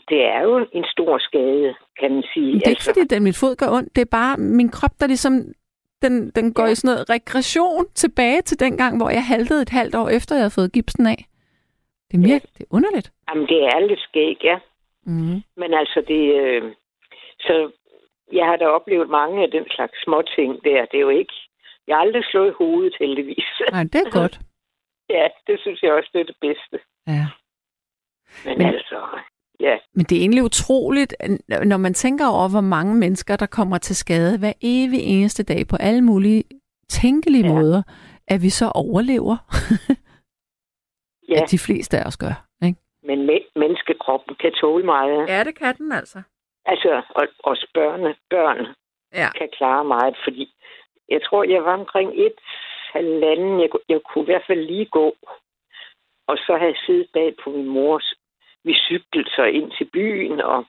[0.09, 2.51] det er jo en stor skade, kan man sige.
[2.53, 3.95] Det er ikke altså, fordi, at min fod gør ondt.
[3.95, 5.33] Det er bare min krop, der ligesom...
[6.01, 6.67] Den, den går ja.
[6.67, 6.71] Ja.
[6.71, 10.35] i sådan noget regression tilbage til den gang, hvor jeg haltede et halvt år efter,
[10.35, 11.19] jeg havde fået gipsen af.
[12.07, 12.33] Det er, Ja.
[12.33, 13.11] virkelig, det er underligt.
[13.29, 14.57] Jamen, det er lidt skæg, ja.
[15.05, 15.37] Mm.
[15.61, 16.21] Men altså, det...
[16.41, 16.63] Øh,
[17.39, 17.71] så
[18.33, 20.85] jeg har da oplevet mange af den slags små ting der.
[20.91, 21.33] Det er jo ikke...
[21.87, 23.45] Jeg har aldrig slået hovedet, heldigvis.
[23.71, 24.39] Nej, det er godt.
[25.15, 26.77] ja, det synes jeg også, det er det bedste.
[27.07, 27.25] Ja.
[28.45, 29.07] Men, Men- altså...
[29.59, 31.15] Ja, Men det er egentlig utroligt,
[31.65, 35.67] når man tænker over, hvor mange mennesker, der kommer til skade hver evig eneste dag
[35.67, 36.43] på alle mulige
[36.89, 37.45] tænkelige.
[37.47, 37.53] Ja.
[37.53, 37.81] måder,
[38.27, 39.35] at vi så overlever,
[41.29, 41.41] ja.
[41.43, 42.45] at de fleste af os gør.
[42.67, 42.79] Ikke?
[43.03, 45.27] men men- menneskekroppen kan tåle meget.
[45.29, 46.21] Ja, det kan den altså.
[46.65, 48.65] Altså, og, også børne, børn
[49.13, 49.29] Ja.
[49.37, 50.45] kan klare meget, fordi
[51.09, 52.33] jeg tror, jeg var omkring et
[52.93, 53.61] halvanden.
[53.61, 55.15] Jeg, jeg kunne i hvert fald lige gå.
[56.27, 58.13] Og så havde jeg siddet bag på min mors.
[58.63, 60.65] Vi cyklede så ind til byen, og,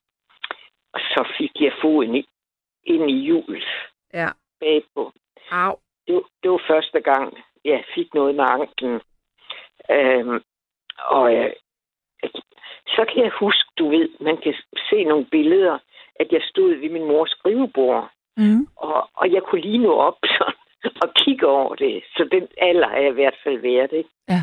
[0.93, 2.27] og så fik jeg foden i,
[2.83, 3.67] ind i hjulet
[4.13, 4.27] Ja.
[4.59, 5.11] bagpå.
[5.51, 5.75] Au.
[6.07, 9.01] Det, det var første gang, jeg fik noget med anklen.
[9.91, 10.43] Øhm,
[10.97, 11.53] og øh,
[12.87, 14.53] så kan jeg huske, du ved, man kan
[14.89, 15.77] se nogle billeder,
[16.15, 18.09] at jeg stod ved min mors skrivebord,
[18.41, 18.67] Mm.
[18.75, 20.45] og, og jeg kunne lige nå op så,
[21.03, 22.03] og kigge over det.
[22.15, 24.09] Så den alder er jeg i hvert fald været, ikke?
[24.29, 24.41] Ja.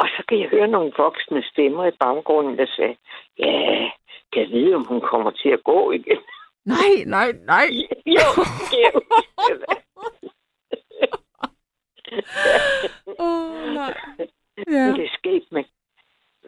[0.00, 2.96] Og så kan jeg høre nogle voksne stemmer i baggrunden, der sagde,
[3.38, 3.90] ja,
[4.32, 6.20] kan jeg vide, om hun kommer til at gå igen?
[6.64, 7.66] Nej, nej, nej.
[8.16, 8.28] jo,
[8.82, 9.00] jo.
[13.18, 13.94] Oh, nej.
[14.70, 14.86] Ja.
[14.96, 15.64] Det er sket, men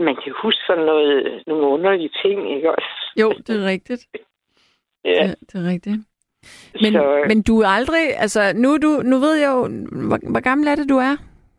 [0.01, 3.13] man kan huske sådan noget, nogle underlige ting, ikke også?
[3.21, 4.09] Jo, det er rigtigt.
[5.05, 5.25] Ja.
[5.25, 5.97] Ja, det er rigtigt.
[6.83, 9.69] Men, så, men du er aldrig, altså nu, du, nu ved jeg jo,
[10.07, 11.17] hvor, hvor gammel er det, du er,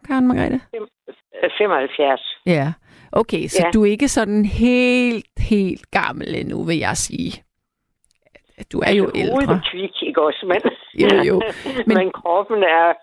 [0.08, 0.60] Karen Margrethe?
[1.58, 2.22] 75.
[2.46, 2.74] Ja,
[3.12, 3.70] okay, så Ja.
[3.74, 7.44] du er ikke sådan helt, helt gammel endnu, vil jeg sige.
[8.72, 9.62] Du er jo Altså, ældre.
[9.72, 10.46] Kvik, ikke også?
[10.48, 10.72] Men,
[11.04, 11.42] Jo, jo.
[11.66, 12.94] men, Men- men kroppen er,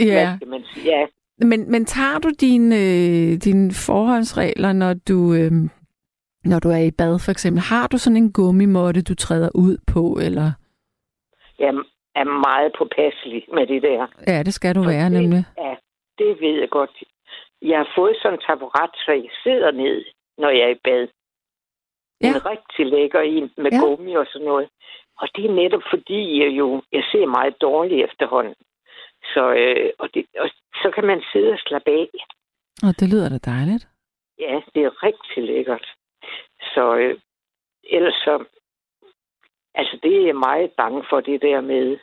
[0.00, 1.06] Ja, hvad skal man sige, ja.
[1.46, 5.52] men, men tager du dine, øh, dine forholdsregler, når du, øh,
[6.44, 7.62] når du er i bad for eksempel?
[7.62, 10.52] Har du sådan en gummimåtte, du træder ud på, eller?
[11.64, 11.74] Jeg
[12.20, 14.06] er meget påpasselig med det der.
[14.26, 15.42] Ja, det skal du Og være det- nemlig.
[15.58, 15.74] Ja,
[16.18, 16.90] det ved jeg godt.
[17.62, 20.04] Jeg har fået sådan en taburet, så jeg sidder ned,
[20.38, 21.08] når jeg er i bad.
[22.22, 22.28] Ja.
[22.28, 23.78] En rigtig lækker en med Ja.
[23.80, 24.68] gummi og sådan noget.
[25.20, 28.54] Og det er netop fordi, jeg jo jeg ser meget dårligt efterhånden.
[29.34, 30.48] Så, øh, og, det, og
[30.82, 32.08] så kan man sidde og slappe af.
[32.86, 33.84] Og det lyder da dejligt.
[34.38, 35.86] Ja, det er rigtig lækkert.
[36.74, 37.18] Så øh,
[37.84, 38.44] ellers så...
[39.74, 41.96] Altså, det er jeg meget bange for, det der med,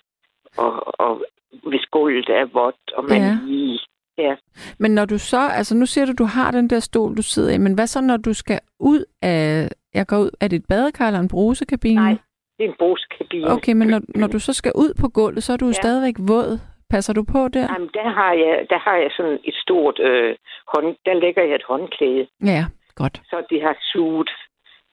[0.57, 1.23] og, og
[1.69, 3.37] hvis gulvet er vådt, og man Ja.
[3.45, 3.79] lige...
[4.17, 4.35] Ja,
[4.79, 7.53] Men når du så, altså nu siger du, du har den der stol, du sidder
[7.53, 10.65] i, men hvad så, når du skal ud af, jeg går ud, er det et
[10.69, 11.95] badekar eller en brusekabine?
[11.95, 12.15] Nej,
[12.57, 13.51] det er en brugskabine.
[13.51, 15.81] Okay, men når, når du så skal ud på gulvet, så er du jo Ja.
[15.83, 16.59] stadigvæk våd.
[16.89, 17.67] Passer du på der?
[17.73, 20.35] Jamen, der har jeg, der har jeg sådan et stort øh,
[20.67, 20.95] hånd...
[21.05, 22.65] Der lægger jeg et håndklæde, Ja,
[22.95, 23.21] godt.
[23.29, 24.29] så de har suget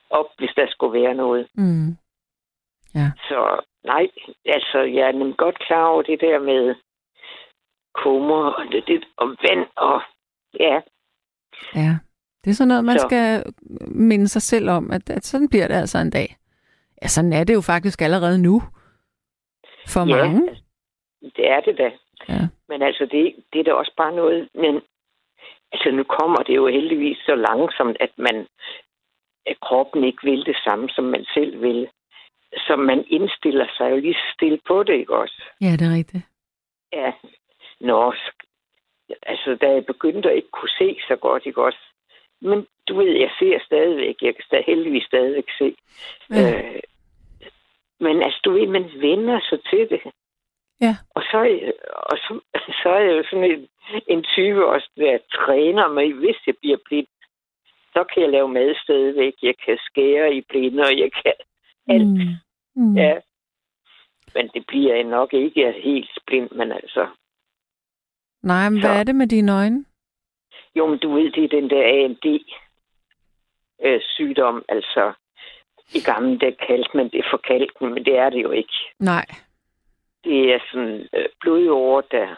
[0.09, 1.47] op, hvis der skulle være noget.
[1.55, 1.87] Mm.
[3.29, 3.39] Så
[3.83, 4.07] nej,
[4.45, 6.75] altså, jeg er nemlig godt klar over det der med
[7.93, 10.01] kummer og, det, det, og vand og...
[10.59, 10.81] Ja,
[11.75, 11.91] Ja,
[12.43, 13.07] det er sådan noget, man Så.
[13.07, 13.43] skal
[14.07, 16.35] minde sig selv om, at, at sådan bliver det altså en dag.
[17.01, 18.61] Ja, sådan er det jo faktisk allerede nu.
[19.87, 20.49] For ja mange.
[20.49, 20.63] altså,
[21.35, 21.91] det er det da.
[22.29, 22.47] Ja.
[22.69, 24.49] Men altså, det, det er da også bare noget...
[24.53, 24.81] Men
[25.71, 28.47] altså, nu kommer det jo heldigvis så langsomt, at man
[29.45, 31.87] at kroppen ikke vil det samme, som man selv vil.
[32.57, 35.43] Så man indstiller sig jo lige stille på det, ikke også?
[35.61, 36.23] ja, det er rigtigt.
[36.93, 37.11] Ja,
[37.79, 38.13] nå,
[39.21, 41.79] altså da jeg begyndte at ikke kunne se så godt, ikke også?
[42.41, 45.75] Men du ved, jeg ser stadigvæk, jeg kan stadig, heldigvis stadigvæk se.
[46.29, 46.75] Ja.
[46.75, 46.79] Øh,
[47.99, 50.01] men altså, du ved, man vender sig til det.
[50.81, 50.95] Ja.
[51.15, 51.39] Og så,
[51.93, 52.39] og så,
[52.83, 53.67] så er jeg jo sådan en,
[54.07, 57.07] en type også, der træner mig, hvis jeg bliver blind.
[57.93, 61.33] Så kan jeg lave mad stadigvæk, jeg kan skære i blinde, og jeg kan
[61.89, 62.07] alt.
[62.07, 62.35] Mm.
[62.75, 62.97] Mm.
[62.97, 63.19] Ja.
[64.35, 67.07] Men det bliver nok ikke helt blind, men altså...
[68.43, 68.87] Nej, men Så.
[68.87, 69.85] hvad er det med dine øjne?
[70.75, 72.05] Jo, men du ved, det er den der
[73.79, 75.13] AMD-sygdom, altså
[75.95, 78.73] i gamle dage kaldte man det for kalken, men det er det jo ikke.
[78.99, 79.25] Nej.
[80.23, 82.35] Det er sådan øh, blodår, der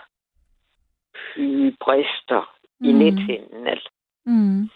[1.86, 2.89] brister mm.
[2.89, 3.68] i nethinden.
[3.68, 3.89] Altså.
[4.26, 4.70] Mm.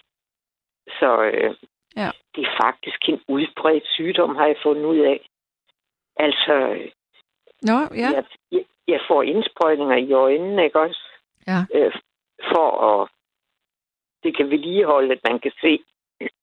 [0.87, 1.55] Så øh,
[1.95, 2.11] Ja.
[2.35, 5.27] det er faktisk en udbredt sygdom, har jeg fundet ud af.
[6.17, 6.53] Altså,
[7.61, 8.09] Nå, ja.
[8.15, 11.01] jeg, jeg, jeg får indsprøjtninger i øjnene, ikke også?
[11.47, 11.59] Ja.
[11.73, 11.93] Øh,
[12.51, 13.09] for at
[14.23, 15.79] det kan vedligeholde, at man kan se.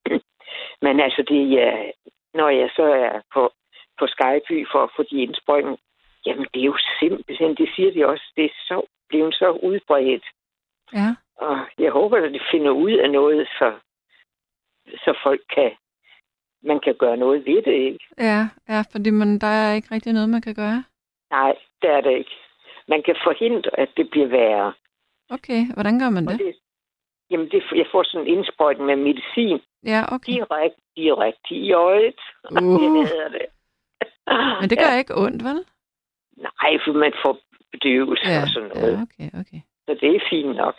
[0.84, 1.92] Men altså, det er,
[2.34, 3.53] når jeg så er på,
[3.98, 5.80] på Skyby for at få de indsprøjtninger,
[6.26, 10.24] jamen det er jo simpelthen, det siger de også, det er så, blevet så udbredt.
[10.92, 11.09] Ja.
[11.36, 13.72] Og jeg håber, at de finder ud af noget, så,
[14.87, 15.70] så folk kan,
[16.62, 17.99] man kan gøre noget ved det, ikke?
[18.18, 20.85] Ja, ja, fordi man, der er ikke rigtig noget, man kan gøre.
[21.30, 22.30] Nej, det er det ikke.
[22.89, 24.72] Man kan forhindre, at det bliver værre.
[25.30, 26.41] Okay, hvordan gør man Og det?
[26.41, 26.55] det,
[27.30, 30.33] jamen, det, jeg får sådan en indsprøjtning med medicin Ja, okay.
[30.33, 32.20] direkte, direkte i øjet.
[32.62, 32.83] Uh.
[32.83, 33.47] Det hedder det.
[34.61, 35.64] Men det gør ikke ondt, vel?
[36.37, 37.39] Nej, for man får
[37.72, 38.93] bedøvelse Ja, og sådan noget.
[38.97, 39.61] ja okay, okay.
[39.87, 40.76] Så det er fint nok.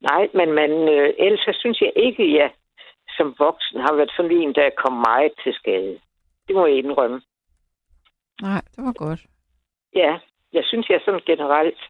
[0.00, 2.50] Nej, men man, øh, ellers så synes jeg ikke, jeg
[3.16, 6.00] som voksen har været sådan en, der kom meget til skade.
[6.46, 7.22] Det må jeg indrømme.
[8.42, 9.20] Nej, det var godt.
[9.94, 10.18] Ja,
[10.52, 11.80] jeg synes, jeg sådan generelt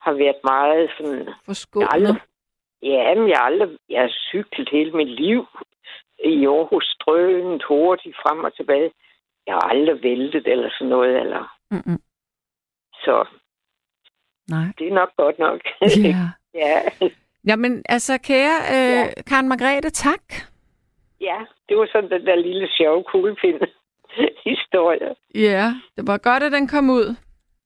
[0.00, 1.28] har været meget sådan...
[1.46, 1.88] Forskålet.
[1.92, 2.20] aldrig,
[2.82, 3.78] ja, men jeg har aldrig...
[3.88, 5.46] Jeg har cyklet hele mit liv
[6.24, 8.90] i Aarhus strønet hurtigt frem og tilbage.
[9.46, 11.56] Jeg har aldrig væltet eller sådan noget, eller...
[11.70, 12.00] Mm-mm.
[12.92, 13.24] Så
[14.48, 14.66] Nej.
[14.78, 15.60] det er nok godt nok.
[15.80, 16.28] Ja.
[16.60, 17.08] ja.
[17.46, 19.22] Jamen, altså, kære øh, Ja.
[19.26, 20.20] Karen Margrethe, tak.
[21.20, 21.38] ja,
[21.68, 23.60] det var sådan den der lille sjove kuglepind
[24.50, 25.08] historie.
[25.34, 27.16] Ja, det var godt, at den kom ud.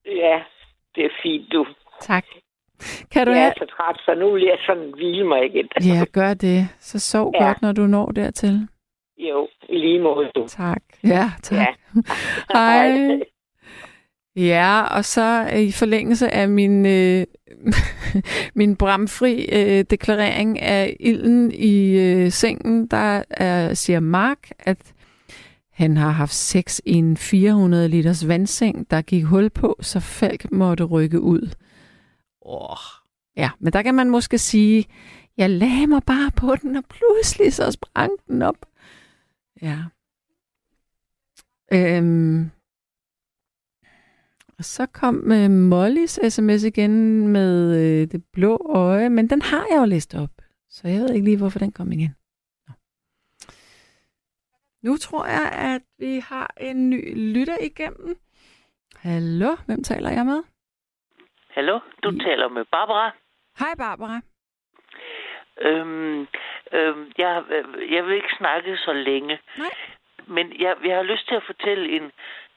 [0.07, 0.43] Ja,
[0.95, 1.67] det er fint, du.
[2.01, 2.25] Tak.
[3.13, 3.51] Kan du Jeg have...
[3.51, 5.69] er så træt, så nu vil jeg sådan hvile mig igen.
[5.93, 6.69] Ja, gør det.
[6.81, 7.45] Så sov Ja.
[7.47, 8.69] godt, når du når dertil.
[9.19, 10.47] Jo, lige måde du.
[10.49, 10.83] Tak.
[11.05, 11.59] Ja, tak.
[11.59, 11.67] Ja.
[12.55, 13.21] Hej.
[14.39, 17.27] Ja, og så øh, i forlængelse af min, øh,
[18.55, 24.95] min bramfri øh, deklarering af ilden i øh, sengen, der er, siger Mark, at
[25.73, 30.53] han har haft sex i en 400 liters vandseng, der gik hul på, så Falk
[30.53, 31.55] måtte rykke ud.
[32.41, 32.77] Oh.
[33.37, 34.85] Ja, men der kan man måske sige,
[35.37, 38.67] jeg lagde mig bare på den, og pludselig så sprang den op.
[39.63, 39.79] Ja.
[41.73, 42.51] Øhm.
[44.59, 47.53] Og så kom øh, Mollys sms igen med
[47.83, 50.31] øh, det blå øje, men den har jeg jo læst op.
[50.69, 52.15] Så jeg ved ikke lige, hvorfor den kom igen.
[52.69, 52.73] Nå.
[54.83, 57.01] Nu tror jeg, at vi har en ny
[57.35, 58.17] lytter igennem.
[58.97, 60.43] Hallo, hvem taler jeg med?
[61.51, 62.25] Hallo, du Ja.
[62.25, 63.11] taler med Barbara.
[63.59, 64.21] Hej Barbara.
[65.61, 66.21] Øhm,
[66.73, 69.39] øhm, jeg, øh, jeg vil ikke snakke så længe.
[69.59, 69.71] Nej.
[70.27, 72.11] Men jeg, jeg har lyst til at fortælle en,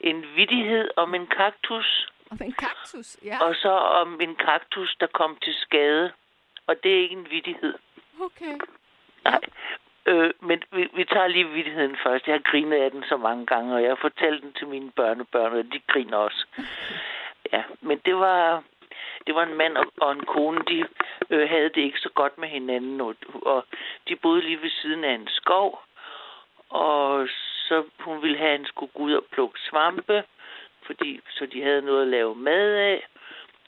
[0.03, 3.37] en vidighed om en kaktus, Og en kaktus, ja.
[3.43, 6.11] og så om en kaktus, der kom til skade.
[6.67, 7.73] Og det er ikke en vidighed.
[8.21, 8.57] Okay.
[9.23, 9.41] Nej.
[10.05, 12.27] Øh, men vi, vi tager lige vidigheden først.
[12.27, 14.91] Jeg har grinet af den så mange gange, og jeg har fortalt den til mine
[14.91, 16.45] børnebørn, og de griner også.
[17.53, 18.63] Ja, men det var,
[19.27, 20.85] det var en mand og, og en kone, de
[21.29, 23.65] øh, havde det ikke så godt med hinanden, og, og
[24.07, 25.83] de boede lige ved siden af en skov,
[26.69, 27.27] og
[27.71, 30.23] så hun ville have, at han skulle gå ud og plukke svampe,
[30.85, 33.07] fordi, så de havde noget at lave mad af.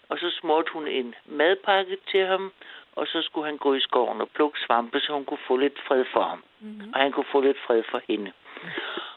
[0.10, 2.54] Og så smurte hun en madpakke til ham,
[2.95, 5.80] og så skulle han gå i skoven og plukke svampe, så hun kunne få lidt
[5.88, 6.43] fred for ham.
[6.60, 6.93] Mm-hmm.
[6.93, 8.32] Og han kunne få lidt fred for hende.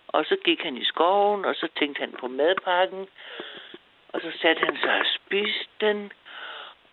[0.09, 3.09] Og så gik han i skoven, og så tænkte han på madpakken,
[4.09, 6.13] og så satte han sig og spiste den,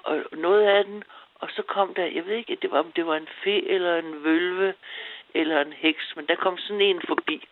[0.04, 1.04] og noget af den,
[1.36, 3.96] og så kom der, jeg ved ikke, det var, om det var en fe eller
[3.98, 4.74] en vølve
[5.34, 7.48] eller en heks, men der kom sådan en forbi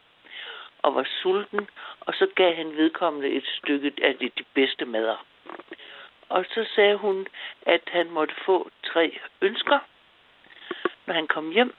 [0.81, 1.69] og var sulten,
[1.99, 5.25] og så gav han vedkommende et stykke af det, de bedste mader.
[6.29, 7.27] Og så sagde hun,
[7.61, 9.79] at han måtte få tre ønsker,
[11.05, 11.75] når han kom hjem.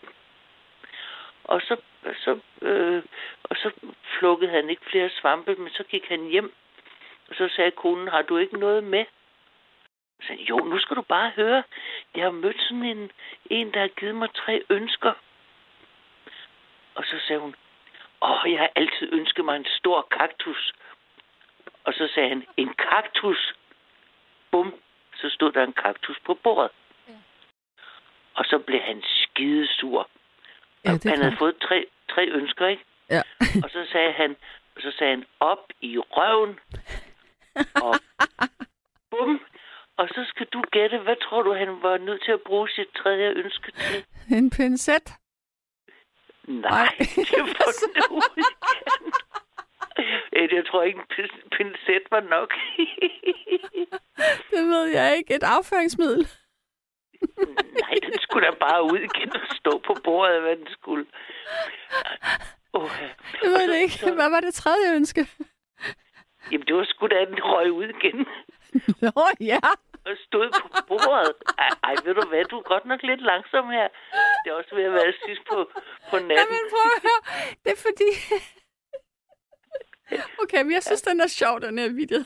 [1.45, 1.77] Og så,
[2.25, 3.03] så, øh,
[3.43, 3.71] og så
[4.19, 6.55] plukkede han ikke flere svampe, men så gik han hjem.
[7.29, 9.05] Og så sagde konen, har du ikke noget med?
[10.21, 11.63] Så sagde, jo, nu skal du bare høre.
[12.15, 13.11] Jeg har mødt sådan en,
[13.51, 15.13] en, der har givet mig tre ønsker.
[16.95, 17.55] Og så sagde hun,
[18.29, 20.73] åh, jeg har altid ønsket mig en stor kaktus.
[21.85, 23.55] Og så sagde han, en kaktus?
[24.51, 24.75] Bum,
[25.15, 26.71] så stod der en kaktus på bordet.
[27.09, 27.15] Ja.
[28.35, 30.09] Og så blev han skidesur.
[30.85, 32.85] Ja, han havde fået tre, tre ønsker, ikke?
[33.11, 33.23] Ja.
[33.65, 34.37] og så sagde han,
[34.79, 36.59] så sagde han op i røven.
[37.85, 37.95] Og
[39.11, 39.41] bum.
[39.97, 42.89] Og så skal du gætte, hvad tror du, han var nødt til at bruge sit
[43.03, 44.05] tredje ønske til?
[44.37, 45.22] En pincet.
[46.49, 49.13] Nej, det var den ud igen.
[50.37, 52.51] Øh, Jeg tror ikke, en pin- pincet var nok.
[54.51, 55.35] Det ved jeg ikke.
[55.35, 56.29] Et afføringsmiddel.
[57.83, 61.07] Nej, den skulle da bare ud igen og stå på bordet, hvad den skulle.
[62.73, 62.91] Oh,
[63.43, 64.11] Jeg ved det ikke.
[64.15, 65.27] Hvad var det tredje ønske?
[66.53, 68.27] Jamen, det var sgu da, den røg ud igen
[69.03, 69.59] Nå ja.
[70.09, 71.33] Og stod på bordet.
[71.65, 73.87] Ej, ej, ved du hvad, du er godt nok lidt langsom her.
[74.43, 75.59] Det er også ved at være sidst på,
[76.11, 76.39] på natten.
[76.39, 77.21] Jamen prøv at høre.
[77.65, 78.09] Det er fordi...
[80.43, 82.19] Okay, men jeg synes, den er sjov, den her video.
[82.19, 82.25] Men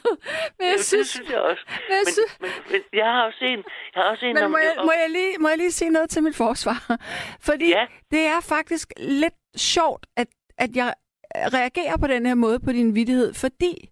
[0.61, 1.09] jeg Jamen, synes...
[1.09, 1.63] det synes jeg også.
[1.69, 3.59] Men, jeg Men, synes, men, men jeg har også en,
[3.95, 5.73] jeg har også en men om, må, jeg, om må, jeg lige, må jeg lige
[5.73, 6.79] sige noget til mit forsvar?
[7.49, 7.87] Fordi Ja.
[8.11, 10.27] det er faktisk lidt sjovt, at,
[10.59, 10.95] at jeg
[11.35, 13.91] reagerer på den her måde på din vidighed, fordi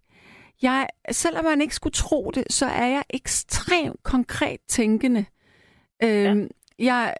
[0.61, 5.25] jeg, selvom man ikke skulle tro det, så er jeg ekstremt konkret tænkende.
[6.03, 6.49] Øhm,
[6.79, 7.15] jeg,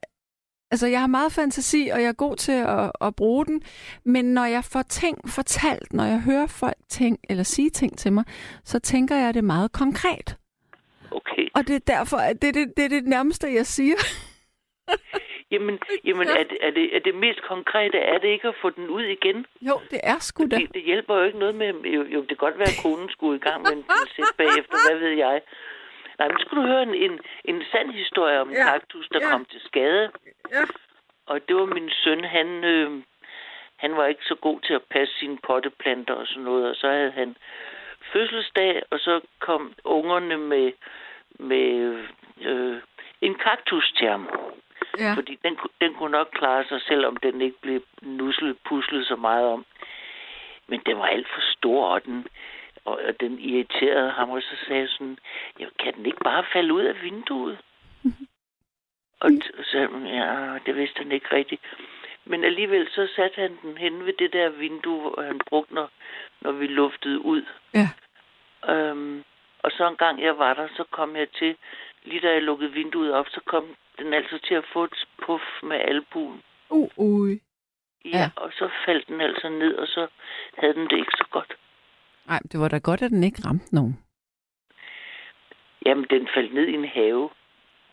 [0.72, 3.62] altså, jeg har meget fantasi, og jeg er god til at, at bruge den,
[4.04, 8.14] men når jeg får ting fortalt, når jeg hører folk ting, eller sige ting til
[8.14, 8.24] mig,
[8.64, 10.38] så tænker jeg det meget konkret.
[11.12, 11.48] Okay.
[11.56, 13.96] Og det er derfor, at det er det, det, er det nærmeste, jeg siger.
[15.56, 18.70] Jamen, jamen er, det, er, det, er det mest konkrete, er det ikke at få
[18.70, 19.46] den ud igen?
[19.62, 20.56] Jo, det er sgu da.
[20.56, 23.10] Det, det hjælper jo ikke noget med, jo, jo det kan godt være, at konen
[23.10, 25.42] skulle i gang med en pincet bagefter, hvad ved jeg.
[26.20, 28.64] Nej, men skulle du høre en, en, en sand historie om en Ja.
[28.72, 29.30] kaktus, der Ja.
[29.32, 30.12] kom til skade.
[30.52, 30.64] Ja.
[31.26, 32.92] Og det var min søn, han, øh,
[33.76, 36.88] han var ikke så god til at passe sine potteplanter og sådan noget, og så
[36.90, 37.36] havde han
[38.14, 40.72] fødselsdag, og så kom ungerne med,
[41.40, 41.98] med
[42.42, 42.78] øh,
[43.22, 44.30] en kaktus til ham.
[45.00, 45.14] Ja.
[45.14, 49.46] Fordi den, den kunne nok klare sig, selvom den ikke blev nuslet, puslet så meget
[49.48, 49.66] om.
[50.68, 52.28] Men den var alt for stor, og den,
[52.86, 55.18] og, og den irriterede ham, og så sagde jeg sådan,
[55.60, 57.58] ja, kan den ikke bare falde ud af vinduet?
[59.22, 61.62] og så sagde han, ja, det vidste han ikke rigtigt.
[62.26, 65.90] Men alligevel så satte han den hen ved det der vindue, hvor han brugte, når,
[66.42, 67.46] når vi luftede ud.
[67.74, 67.90] Ja.
[68.74, 69.24] Øhm,
[69.60, 71.56] og så en gang jeg var der, så kom jeg til,
[72.04, 75.44] lige da jeg lukkede vinduet op, så kom den altså til at få et puff
[75.64, 76.44] med albuen.
[76.70, 77.32] Uh, uh.
[77.32, 77.40] Ja,
[78.18, 78.30] Ja.
[78.36, 80.08] og så faldt den altså ned, og så
[80.58, 81.54] havde den det ikke så godt.
[82.28, 84.00] Nej, det var da godt, at den ikke ramte nogen.
[85.86, 87.30] Jamen, den faldt ned i en have.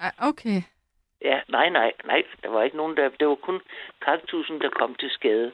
[0.00, 0.62] Ej, okay.
[1.24, 2.22] Ja, nej, nej, nej.
[2.42, 3.08] Der var ikke nogen, der...
[3.08, 3.60] Det var kun
[4.04, 5.52] kaktusen, der kom til skade.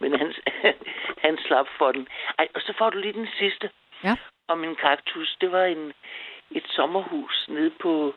[0.00, 0.34] Men han,
[1.24, 2.08] han slap for den.
[2.38, 3.70] Ej, og så får du lige den sidste.
[4.04, 4.16] Ja.
[4.48, 5.36] Om en kaktus.
[5.40, 5.92] Det var en,
[6.50, 8.14] et sommerhus nede på,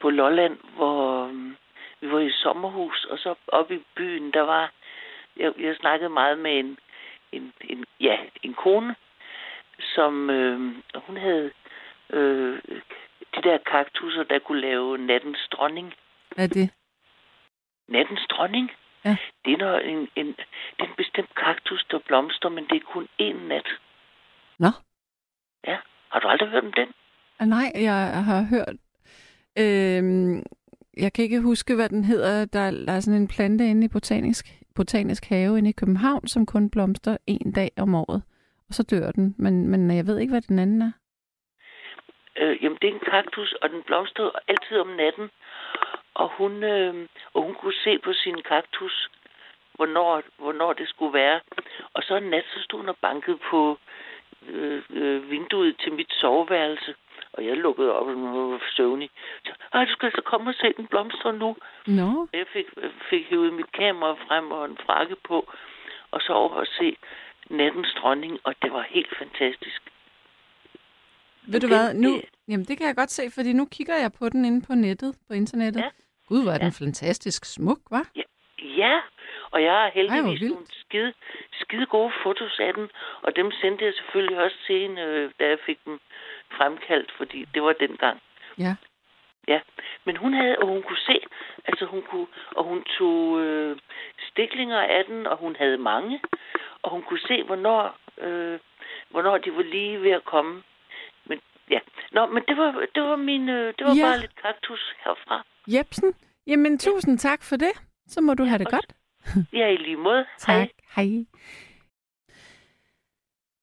[0.00, 1.56] på Lolland, hvor øhm,
[2.00, 3.04] vi var i sommerhus.
[3.04, 4.72] Og så oppe i byen, der var...
[5.36, 6.78] Jeg, jeg snakkede meget med en,
[7.32, 8.94] en, en, ja, en kone,
[9.80, 10.74] som øh,
[11.06, 11.50] hun havde
[12.10, 12.58] øh,
[13.34, 15.94] de der kaktusser, der kunne lave nattens dronning.
[16.34, 16.70] Hvad er det?
[17.88, 18.70] Nattens dronning?
[19.04, 19.16] Ja.
[19.44, 22.92] Det er, når en, en, det er en bestemt kaktus, der blomster, men det er
[22.92, 23.68] kun én nat.
[24.58, 24.68] Nå.
[25.66, 25.78] Ja.
[26.08, 26.92] Har du aldrig hørt om den?
[27.38, 28.76] Ah, nej, jeg har hørt...
[29.62, 30.42] Øhm,
[30.96, 32.44] jeg kan ikke huske, hvad den hedder.
[32.44, 34.46] Der, der er sådan en plante inde i botanisk,
[34.76, 38.22] botanisk have inde i København, som kun blomster en dag om året.
[38.68, 39.34] Og så dør den.
[39.38, 40.92] Men, men jeg ved ikke, hvad den anden er.
[42.40, 45.30] Øh, jamen, det er en kaktus, og den blomster altid om natten.
[46.14, 49.08] Og hun, øh, og hun kunne se på sin kaktus,
[49.74, 51.40] hvornår, hvornår det skulle være.
[51.92, 53.78] Og så en nat, så stod hun og bankede på
[54.48, 56.94] øh, øh, vinduet til mit soveværelse.
[57.32, 59.10] Og jeg lukkede op, og hun var søvnig.
[59.44, 61.56] Så, Ej, du skal altså komme og se den blomster nu.
[61.86, 62.66] Nå, Jeg fik,
[63.10, 65.52] fik hævet mit kamera frem og en frakke på,
[66.10, 66.96] og så over at se
[67.50, 69.82] nattens dronning, og det var helt fantastisk.
[71.52, 71.94] ved du Den- hvad?
[71.94, 74.66] Nu, det- jamen, det kan jeg godt se, fordi nu kigger jeg på den inde
[74.66, 75.80] på nettet, på internettet.
[75.80, 75.88] Ja.
[76.28, 76.84] Gud, hvor er den Ja.
[76.84, 78.06] fantastisk smuk, var?
[78.58, 79.00] Ja,
[79.50, 80.52] og jeg har Ej, heldigvis vildt.
[80.54, 81.12] nogle skide,
[81.52, 82.88] skide gode fotos af den,
[83.22, 86.00] og dem sendte jeg selvfølgelig også til hende, øh, da jeg fik dem
[86.56, 88.20] fremkaldt, fordi det var dengang.
[88.58, 88.74] Ja.
[89.48, 89.60] Ja,
[90.04, 91.20] men hun havde, og hun kunne se,
[91.64, 92.26] altså hun kunne,
[92.56, 93.76] og hun tog øh,
[94.30, 96.20] stiklinger af den, og hun havde mange,
[96.82, 98.58] og hun kunne se, hvornår, øh,
[99.10, 100.62] hvornår de var lige ved at komme.
[101.26, 101.40] Men
[101.70, 101.78] ja,
[102.12, 104.02] nå, men det var, det var min, øh, det var Ja.
[104.02, 105.44] bare lidt kaktus herfra.
[105.66, 106.14] Jebsen,
[106.46, 107.72] jamen tusind tak for det.
[108.06, 108.92] Så må du have det godt.
[109.52, 110.26] Ja, i lige måde.
[110.38, 110.54] Tak.
[110.56, 110.68] Hej.
[110.96, 111.24] Hej.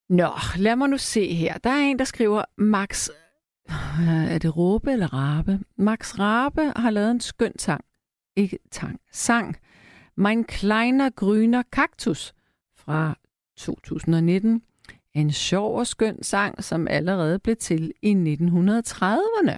[0.09, 1.57] Nå, lad mig nu se her.
[1.57, 3.09] Der er en, der skriver, Max...
[3.69, 5.59] Øh, er det Råbe eller Rabe?
[5.77, 7.85] Max Rabe har lavet en skøn sang.
[8.35, 8.99] Ikke tang.
[9.11, 9.57] Sang.
[10.17, 12.33] Mein kleiner grüner Kaktus
[12.75, 13.17] fra
[13.57, 14.61] 2019.
[15.13, 19.57] En sjov og skøn sang, som allerede blev til i 1930'erne.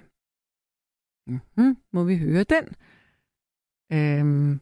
[1.27, 1.77] Mm-hmm.
[1.93, 2.65] Må vi høre den?
[3.93, 4.61] Øhm,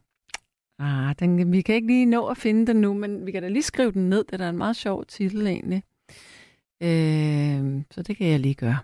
[0.79, 3.49] Ah, den, vi kan ikke lige nå at finde den nu, men vi kan da
[3.49, 4.23] lige skrive den ned.
[4.23, 5.83] Det er da en meget sjov titel egentlig.
[6.81, 8.79] Øh, så det kan jeg lige gøre.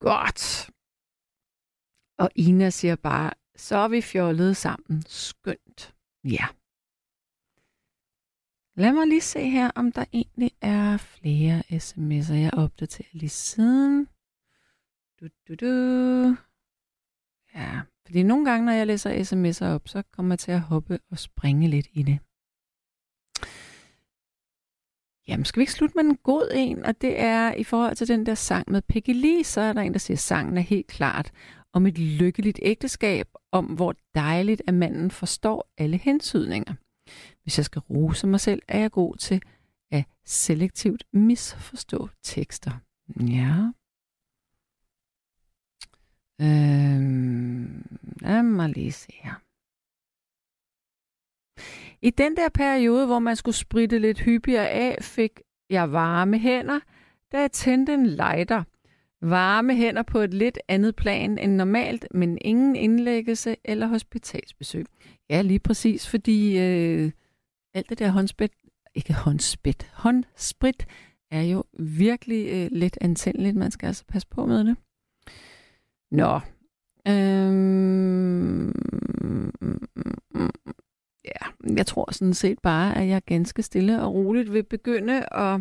[0.00, 0.70] Godt.
[2.18, 5.02] Og Ina siger bare, så er vi fjollet sammen.
[5.06, 5.94] Skønt.
[6.24, 6.46] Ja.
[8.76, 14.08] Lad mig lige se her, om der egentlig er flere sms'er, jeg opdaterer lige siden.
[15.20, 15.72] Du, du, du.
[17.54, 20.98] Ja, fordi nogle gange, når jeg læser sms'er op, så kommer jeg til at hoppe
[21.10, 22.18] og springe lidt i det.
[25.28, 26.84] Jamen, skal vi ikke slutte med en god en?
[26.84, 29.80] Og det er i forhold til den der sang med Peggy Lee, så er der
[29.80, 31.32] en, der siger, at sangen er helt klart
[31.72, 36.74] om et lykkeligt ægteskab, om hvor dejligt, at manden forstår alle hensydninger.
[37.42, 39.42] Hvis jeg skal rose mig selv, er jeg god til
[39.90, 42.70] at selektivt misforstå tekster.
[43.20, 43.72] Ja,
[46.40, 49.34] Øhm, lad mig lige se her.
[52.02, 56.80] I den der periode, hvor man skulle spritte lidt hyppigere af, fik jeg varme hænder,
[57.32, 58.62] da jeg tændte en lighter.
[59.20, 64.86] Varme hænder på et lidt andet plan end normalt, men ingen indlæggelse eller hospitalsbesøg.
[65.30, 67.10] Ja, lige præcis, fordi øh,
[67.74, 68.52] alt det der håndsprit,
[68.94, 70.86] ikke håndsprit, håndsprit,
[71.30, 73.56] er jo virkelig øh, lidt antændeligt.
[73.56, 74.76] Man skal altså passe på med det.
[76.10, 76.40] Nå.
[77.08, 78.72] Øhm,
[81.24, 85.60] ja, jeg tror sådan set bare, at jeg ganske stille og roligt vil begynde at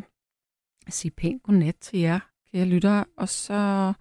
[0.90, 2.20] sige pænt godnat til jer,
[2.52, 3.94] kære lyttere, og så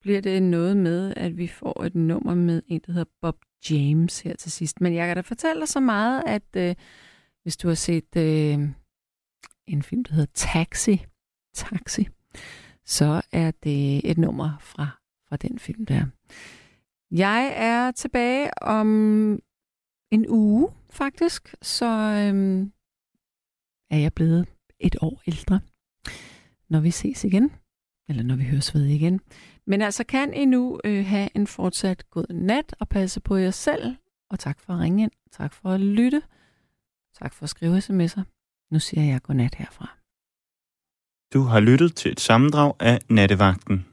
[0.00, 3.36] bliver det noget med, at vi får et nummer med en, der hedder Bob
[3.70, 4.80] James her til sidst.
[4.80, 6.74] Men jeg kan da fortælle dig så meget, at øh,
[7.42, 8.58] hvis du har set øh,
[9.66, 11.04] en film, der hedder Taxi.
[11.54, 12.08] Taxi.
[12.86, 16.06] Så er det et nummer fra, fra den film der.
[17.10, 18.88] Jeg er tilbage om
[20.10, 21.54] en uge, faktisk.
[21.62, 22.72] Så øhm,
[23.90, 24.48] er jeg blevet
[24.80, 25.60] et år ældre,
[26.68, 27.52] når vi ses igen.
[28.08, 29.20] Eller når vi høres ved igen.
[29.66, 33.50] Men altså kan I nu øh, have en fortsat god nat og passe på jer
[33.50, 33.96] selv.
[34.30, 35.10] Og tak for at ringe ind.
[35.32, 36.22] Tak for at lytte.
[37.18, 38.22] Tak for at skrive sms'er.
[38.70, 39.98] Nu siger jeg godnat herfra.
[41.34, 43.86] Du har lyttet til et sammendrag af Nattevagten.